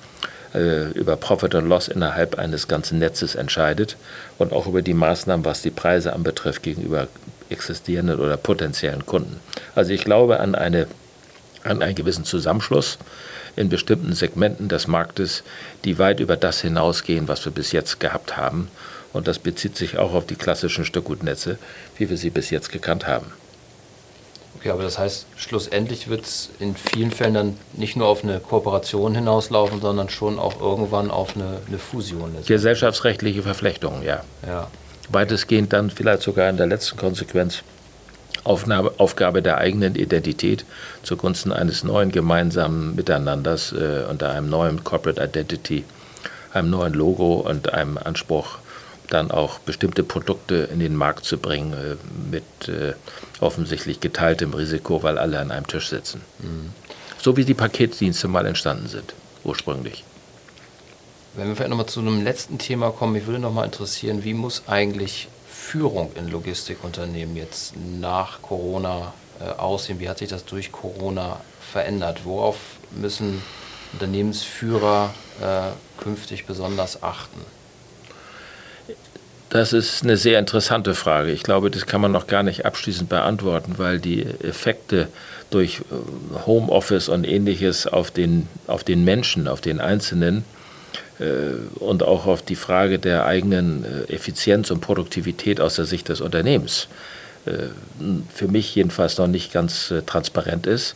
über 0.94 1.16
Profit 1.16 1.57
und 1.57 1.68
Loss 1.68 1.88
innerhalb 1.88 2.38
eines 2.38 2.68
ganzen 2.68 3.01
Netzes 3.01 3.35
entscheidet 3.35 3.97
und 4.38 4.53
auch 4.53 4.68
über 4.68 4.83
die 4.83 4.94
Maßnahmen, 4.94 5.44
was 5.44 5.62
die 5.62 5.73
Preise 5.73 6.12
anbetrifft, 6.12 6.62
gegenüber 6.62 7.09
existierenden 7.51 8.20
oder 8.20 8.37
potenziellen 8.37 9.05
Kunden. 9.05 9.40
Also 9.75 9.92
ich 9.92 10.05
glaube 10.05 10.38
an, 10.38 10.55
eine, 10.55 10.87
an 11.64 11.83
einen 11.83 11.97
gewissen 11.97 12.25
Zusammenschluss 12.25 12.99
in 13.57 13.68
bestimmten 13.68 14.12
Segmenten 14.12 14.68
des 14.68 14.87
Marktes, 14.87 15.42
die 15.85 15.99
weit 15.99 16.20
über 16.20 16.37
das 16.37 16.61
hinausgehen, 16.61 17.27
was 17.27 17.44
wir 17.44 17.51
bis 17.51 17.73
jetzt 17.73 17.99
gehabt 17.99 18.37
haben. 18.37 18.68
Und 19.14 19.29
das 19.29 19.38
bezieht 19.38 19.77
sich 19.77 19.96
auch 19.96 20.12
auf 20.12 20.27
die 20.27 20.35
klassischen 20.35 20.85
Stückgutnetze, 20.85 21.57
wie 21.96 22.11
wir 22.11 22.18
sie 22.18 22.31
bis 22.31 22.50
jetzt 22.50 22.70
gekannt 22.70 23.07
haben. 23.07 23.33
Okay, 24.59 24.70
aber 24.70 24.83
das 24.83 24.98
heißt, 24.98 25.27
schlussendlich 25.37 26.09
wird 26.09 26.24
es 26.24 26.50
in 26.59 26.74
vielen 26.74 27.11
Fällen 27.11 27.35
dann 27.35 27.59
nicht 27.74 27.96
nur 27.96 28.09
auf 28.09 28.24
eine 28.24 28.40
Kooperation 28.40 29.14
hinauslaufen, 29.14 29.81
sondern 29.81 30.09
schon 30.09 30.38
auch 30.38 30.61
irgendwann 30.61 31.11
auf 31.11 31.37
eine, 31.37 31.59
eine 31.68 31.79
Fusion. 31.79 32.35
Gesellschaftsrechtliche 32.46 33.42
Verflechtungen, 33.42 34.03
ja. 34.03 34.24
ja. 34.46 34.68
Weitestgehend 35.11 35.72
dann 35.72 35.90
vielleicht 35.90 36.22
sogar 36.22 36.50
in 36.50 36.57
der 36.57 36.66
letzten 36.66 36.96
Konsequenz 36.96 37.62
Aufnahme, 38.42 38.92
Aufgabe 38.98 39.42
der 39.42 39.59
eigenen 39.59 39.94
Identität 39.94 40.64
zugunsten 41.03 41.53
eines 41.53 41.85
neuen 41.85 42.11
gemeinsamen 42.11 42.94
Miteinanders 42.96 43.72
äh, 43.72 44.05
unter 44.11 44.31
einem 44.31 44.50
neuen 44.50 44.83
Corporate 44.83 45.22
Identity, 45.22 45.85
einem 46.53 46.70
neuen 46.70 46.94
Logo 46.94 47.35
und 47.35 47.72
einem 47.72 47.96
Anspruch 47.96 48.59
dann 49.14 49.31
auch 49.31 49.61
bestimmte 49.61 50.03
Produkte 50.03 50.68
in 50.72 50.81
den 50.81 50.96
Markt 50.96 51.24
zu 51.24 51.38
bringen 51.38 51.72
äh, 51.72 51.96
mit 52.31 52.68
äh, 52.68 52.94
offensichtlich 53.40 54.00
geteiltem 54.00 54.53
Risiko, 54.53 55.03
weil 55.03 55.18
alle 55.18 55.38
an 55.38 55.50
einem 55.50 55.66
Tisch 55.66 55.88
sitzen. 55.88 56.20
Mhm. 56.40 56.72
So 57.18 57.37
wie 57.37 57.44
die 57.44 57.55
Paketdienste 57.55 58.29
mal 58.29 58.44
entstanden 58.44 58.88
sind, 58.88 59.14
ursprünglich. 59.44 60.05
Wenn 61.35 61.48
wir 61.48 61.57
vielleicht 61.57 61.70
nochmal 61.70 61.87
zu 61.87 62.00
einem 62.00 62.22
letzten 62.22 62.59
Thema 62.59 62.90
kommen, 62.90 63.14
mich 63.14 63.27
würde 63.27 63.38
nochmal 63.38 63.64
interessieren, 63.64 64.24
wie 64.24 64.35
muss 64.35 64.64
eigentlich 64.66 65.29
Führung 65.48 66.12
in 66.16 66.29
Logistikunternehmen 66.29 67.37
jetzt 67.37 67.74
nach 67.77 68.42
Corona 68.42 69.14
äh, 69.40 69.50
aussehen? 69.59 70.00
Wie 70.00 70.09
hat 70.09 70.18
sich 70.18 70.29
das 70.29 70.44
durch 70.44 70.70
Corona 70.72 71.40
verändert? 71.72 72.24
Worauf 72.24 72.57
müssen 72.90 73.42
Unternehmensführer 73.92 75.14
äh, 75.40 76.03
künftig 76.03 76.46
besonders 76.46 77.03
achten? 77.03 77.40
Das 79.55 79.73
ist 79.73 80.03
eine 80.03 80.17
sehr 80.17 80.40
interessante 80.40 80.97
Frage. 80.97 81.31
Ich 81.31 81.45
glaube, 81.45 81.71
das 81.71 81.87
kann 81.87 82.01
man 82.01 82.11
noch 82.11 82.27
gar 82.27 82.43
nicht 82.43 82.67
abschließend 82.67 83.09
beantworten, 83.09 83.75
weil 83.77 84.01
die 84.01 84.27
Effekte 84.43 85.07
durch 85.51 85.79
äh, 85.79 86.45
Homeoffice 86.45 87.09
und 87.09 87.23
ähnliches 87.23 87.87
auf 87.87 88.11
den, 88.11 88.49
auf 88.67 88.83
den 88.83 89.05
Menschen, 89.05 89.47
auf 89.47 89.61
den 89.61 89.81
Einzelnen 89.81 90.45
äh, 91.21 91.25
und 91.79 92.03
auch 92.03 92.27
auf 92.27 92.43
die 92.43 92.57
Frage 92.57 92.99
der 92.99 93.27
eigenen 93.27 93.85
äh, 93.85 94.12
Effizienz 94.12 94.73
und 94.73 94.81
Produktivität 94.81 95.61
aus 95.61 95.77
der 95.77 95.85
Sicht 95.85 96.09
des 96.09 96.21
Unternehmens 96.21 96.88
für 98.35 98.49
mich 98.49 98.75
jedenfalls 98.75 99.19
noch 99.19 99.27
nicht 99.27 99.53
ganz 99.53 99.93
transparent 100.07 100.67
ist. 100.67 100.95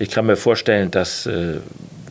Ich 0.00 0.10
kann 0.10 0.26
mir 0.26 0.34
vorstellen, 0.34 0.90
dass 0.90 1.28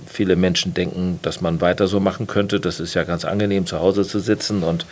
viele 0.08 0.38
Menschen 0.38 0.73
denken, 0.73 1.19
dass 1.21 1.41
man 1.41 1.60
weiter 1.60 1.89
so 1.89 1.99
machen 1.99 2.25
könnte. 2.25 2.62
Das 2.62 2.79
ist 2.79 2.93
ja 2.93 3.03
ganz 3.03 3.25
angenehm, 3.25 3.65
zu 3.65 3.82
Hause 3.82 4.08
zu 4.08 4.19
sitzen 4.19 4.63
und 4.63 4.86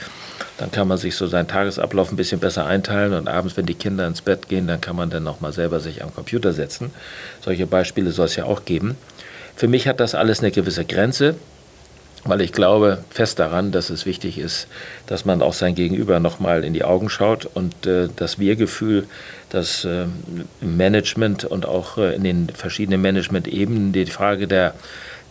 dann 0.57 0.71
kann 0.71 0.87
man 0.87 0.97
sich 0.97 1.15
so 1.15 1.27
seinen 1.27 1.47
Tagesablauf 1.47 2.11
ein 2.11 2.15
bisschen 2.15 2.39
besser 2.39 2.65
einteilen 2.65 3.13
und 3.13 3.27
abends, 3.27 3.57
wenn 3.57 3.65
die 3.65 3.75
Kinder 3.75 4.07
ins 4.07 4.21
Bett 4.21 4.49
gehen, 4.49 4.67
dann 4.67 4.81
kann 4.81 4.95
man 4.95 5.09
dann 5.09 5.23
nochmal 5.23 5.53
selber 5.53 5.79
sich 5.79 6.03
am 6.03 6.13
Computer 6.13 6.53
setzen. 6.53 6.91
Solche 7.41 7.67
Beispiele 7.67 8.11
soll 8.11 8.25
es 8.25 8.35
ja 8.35 8.45
auch 8.45 8.65
geben. 8.65 8.97
Für 9.55 9.67
mich 9.67 9.87
hat 9.87 9.99
das 9.99 10.15
alles 10.15 10.39
eine 10.39 10.51
gewisse 10.51 10.85
Grenze, 10.85 11.35
weil 12.23 12.41
ich 12.41 12.51
glaube 12.51 13.03
fest 13.09 13.39
daran, 13.39 13.71
dass 13.71 13.89
es 13.89 14.05
wichtig 14.05 14.37
ist, 14.37 14.67
dass 15.07 15.25
man 15.25 15.41
auch 15.41 15.53
sein 15.53 15.75
Gegenüber 15.75 16.19
nochmal 16.19 16.63
in 16.63 16.73
die 16.73 16.83
Augen 16.83 17.09
schaut 17.09 17.45
und 17.45 17.85
äh, 17.85 18.09
das 18.15 18.37
Wir-Gefühl, 18.37 19.07
das 19.49 19.85
äh, 19.85 20.05
Management 20.61 21.45
und 21.45 21.65
auch 21.65 21.97
äh, 21.97 22.15
in 22.15 22.23
den 22.23 22.49
verschiedenen 22.49 23.01
Management-Ebenen 23.01 23.91
die 23.91 24.05
Frage 24.05 24.47
der 24.47 24.73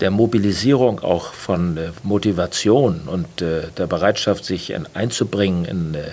der 0.01 0.11
Mobilisierung 0.11 1.01
auch 1.01 1.33
von 1.33 1.77
äh, 1.77 1.91
Motivation 2.03 3.03
und 3.07 3.43
äh, 3.43 3.63
der 3.77 3.87
Bereitschaft, 3.87 4.45
sich 4.45 4.75
einzubringen 4.95 5.65
in, 5.65 5.95
äh, 5.95 6.13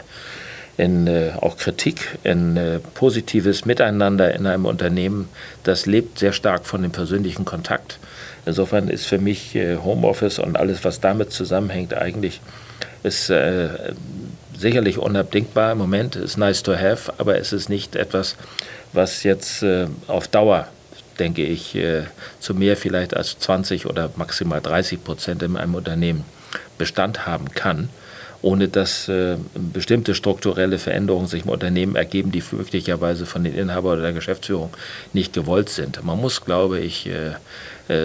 in 0.77 1.09
auch 1.41 1.57
Kritik, 1.57 2.19
in 2.23 2.59
positives 2.93 3.65
Miteinander 3.65 4.35
in 4.35 4.45
einem 4.45 4.65
Unternehmen, 4.65 5.27
das 5.63 5.87
lebt 5.87 6.19
sehr 6.19 6.33
stark 6.33 6.67
von 6.67 6.83
dem 6.83 6.91
persönlichen 6.91 7.45
Kontakt. 7.45 7.97
Insofern 8.45 8.87
ist 8.87 9.07
für 9.07 9.17
mich 9.17 9.57
Homeoffice 9.83 10.37
und 10.37 10.55
alles, 10.55 10.85
was 10.85 10.99
damit 10.99 11.31
zusammenhängt, 11.31 11.95
eigentlich 11.95 12.41
ist 13.01 13.29
äh, 13.29 13.69
sicherlich 14.57 14.97
unabdingbar 14.97 15.71
im 15.71 15.77
Moment, 15.79 16.15
ist 16.15 16.37
nice 16.37 16.63
to 16.63 16.75
have, 16.75 17.13
aber 17.17 17.37
es 17.37 17.53
ist 17.53 17.69
nicht 17.69 17.95
etwas, 17.95 18.35
was 18.93 19.23
jetzt 19.23 19.63
äh, 19.63 19.87
auf 20.07 20.27
Dauer, 20.27 20.67
denke 21.19 21.43
ich, 21.43 21.75
äh, 21.75 22.03
zu 22.39 22.53
mehr 22.53 22.77
vielleicht 22.77 23.15
als 23.15 23.37
20 23.39 23.85
oder 23.85 24.11
maximal 24.15 24.61
30 24.61 25.03
Prozent 25.03 25.43
in 25.43 25.57
einem 25.57 25.75
Unternehmen 25.75 26.25
Bestand 26.77 27.25
haben 27.25 27.51
kann 27.51 27.89
ohne 28.43 28.67
dass 28.67 29.09
äh, 29.09 29.35
bestimmte 29.55 30.13
strukturelle 30.13 30.77
Veränderungen 30.77 31.25
sich 31.25 31.43
im 31.43 31.49
Unternehmen 31.49 31.95
ergeben, 31.95 32.31
die 32.31 32.43
möglicherweise 32.51 33.25
von 33.25 33.43
den 33.43 33.55
Inhabern 33.55 33.93
oder 33.93 34.03
der 34.03 34.13
Geschäftsführung 34.13 34.69
nicht 35.11 35.33
gewollt 35.33 35.69
sind. 35.69 36.03
Man 36.03 36.21
muss, 36.21 36.45
glaube 36.45 36.79
ich, 36.79 37.07
äh, 37.07 37.31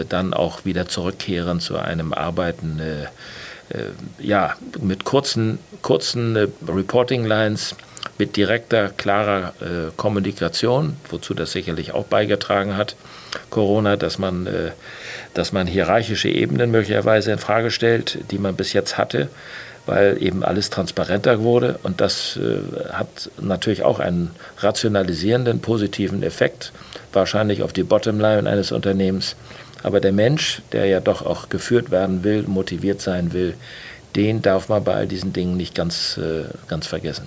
dann 0.09 0.33
auch 0.33 0.65
wieder 0.65 0.89
zurückkehren 0.89 1.61
zu 1.61 1.77
einem 1.77 2.15
Arbeiten 2.15 2.81
ja, 4.21 4.55
mit 4.81 5.05
kurzen, 5.05 5.59
kurzen 5.83 6.37
äh, 6.37 6.49
Reporting-Lines, 6.69 7.75
mit 8.19 8.37
direkter, 8.37 8.91
klarer 8.91 9.55
Kommunikation, 9.97 10.97
wozu 11.09 11.35
das 11.35 11.53
sicherlich 11.53 11.93
auch 11.93 12.05
beigetragen 12.05 12.77
hat, 12.77 12.95
Corona, 13.51 13.97
dass 13.97 14.19
man, 14.19 14.49
dass 15.35 15.53
man 15.53 15.67
hierarchische 15.67 16.29
Ebenen 16.29 16.71
möglicherweise 16.71 17.33
in 17.33 17.39
Frage 17.39 17.71
stellt, 17.71 18.19
die 18.31 18.39
man 18.39 18.55
bis 18.55 18.75
jetzt 18.75 18.99
hatte 18.99 19.29
weil 19.87 20.23
eben 20.23 20.45
alles 20.45 20.71
transparenter 20.71 21.41
wurde. 21.41 21.79
Und 21.83 22.01
das 22.01 22.37
äh, 22.37 22.93
hat 22.93 23.31
natürlich 23.41 23.83
auch 23.83 23.99
einen 23.99 24.31
rationalisierenden, 24.59 25.61
positiven 25.61 26.23
Effekt, 26.23 26.73
wahrscheinlich 27.13 27.63
auf 27.63 27.73
die 27.73 27.83
Bottomline 27.83 28.49
eines 28.49 28.73
Unternehmens. 28.73 29.37
Aber 29.83 30.01
der 30.01 30.13
Mensch, 30.13 30.63
der 30.73 30.87
ja 30.87 31.01
doch 31.01 31.27
auch 31.27 31.49
geführt 31.49 31.91
werden 31.91 32.23
will, 32.23 32.45
motiviert 32.45 33.01
sein 33.01 33.33
will, 33.33 33.55
den 34.15 34.43
darf 34.43 34.69
man 34.69 34.85
bei 34.85 34.95
all 34.95 35.07
diesen 35.07 35.33
Dingen 35.33 35.57
nicht 35.57 35.75
ganz, 35.75 36.19
äh, 36.19 36.45
ganz 36.69 36.87
vergessen. 36.87 37.27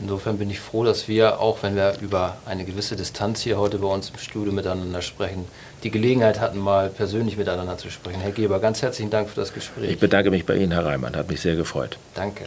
Insofern 0.00 0.36
bin 0.38 0.50
ich 0.50 0.60
froh, 0.60 0.84
dass 0.84 1.08
wir, 1.08 1.40
auch 1.40 1.62
wenn 1.62 1.74
wir 1.74 1.96
über 2.00 2.36
eine 2.44 2.64
gewisse 2.64 2.96
Distanz 2.96 3.40
hier 3.40 3.58
heute 3.58 3.78
bei 3.78 3.88
uns 3.88 4.10
im 4.10 4.18
Studio 4.18 4.52
miteinander 4.52 5.00
sprechen, 5.00 5.46
die 5.82 5.90
Gelegenheit 5.90 6.38
hatten, 6.38 6.58
mal 6.58 6.90
persönlich 6.90 7.38
miteinander 7.38 7.78
zu 7.78 7.90
sprechen. 7.90 8.20
Herr 8.20 8.32
Geber, 8.32 8.58
ganz 8.58 8.82
herzlichen 8.82 9.10
Dank 9.10 9.30
für 9.30 9.36
das 9.36 9.54
Gespräch. 9.54 9.90
Ich 9.90 9.98
bedanke 9.98 10.30
mich 10.30 10.44
bei 10.44 10.56
Ihnen, 10.56 10.72
Herr 10.72 10.84
Reimann, 10.84 11.16
hat 11.16 11.28
mich 11.28 11.40
sehr 11.40 11.56
gefreut. 11.56 11.96
Danke. 12.14 12.44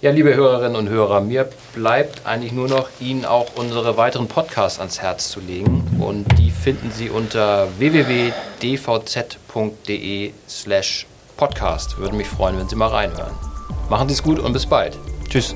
Ja, 0.00 0.12
liebe 0.12 0.32
Hörerinnen 0.32 0.76
und 0.76 0.88
Hörer, 0.88 1.20
mir 1.20 1.48
bleibt 1.74 2.24
eigentlich 2.24 2.52
nur 2.52 2.68
noch, 2.68 2.88
Ihnen 3.00 3.24
auch 3.24 3.56
unsere 3.56 3.96
weiteren 3.96 4.28
Podcasts 4.28 4.78
ans 4.78 5.02
Herz 5.02 5.28
zu 5.28 5.40
legen. 5.40 5.98
Und 5.98 6.38
die 6.38 6.52
finden 6.52 6.92
Sie 6.92 7.10
unter 7.10 7.66
www.dvz.de 7.80 8.32
slash 10.48 11.06
podcast. 11.36 11.98
Würde 11.98 12.14
mich 12.14 12.28
freuen, 12.28 12.56
wenn 12.58 12.68
Sie 12.68 12.76
mal 12.76 12.90
reinhören. 12.90 13.34
Machen 13.90 14.08
Sie 14.08 14.14
es 14.14 14.22
gut 14.22 14.38
und 14.38 14.52
bis 14.52 14.66
bald. 14.66 14.96
Tschüss. 15.28 15.54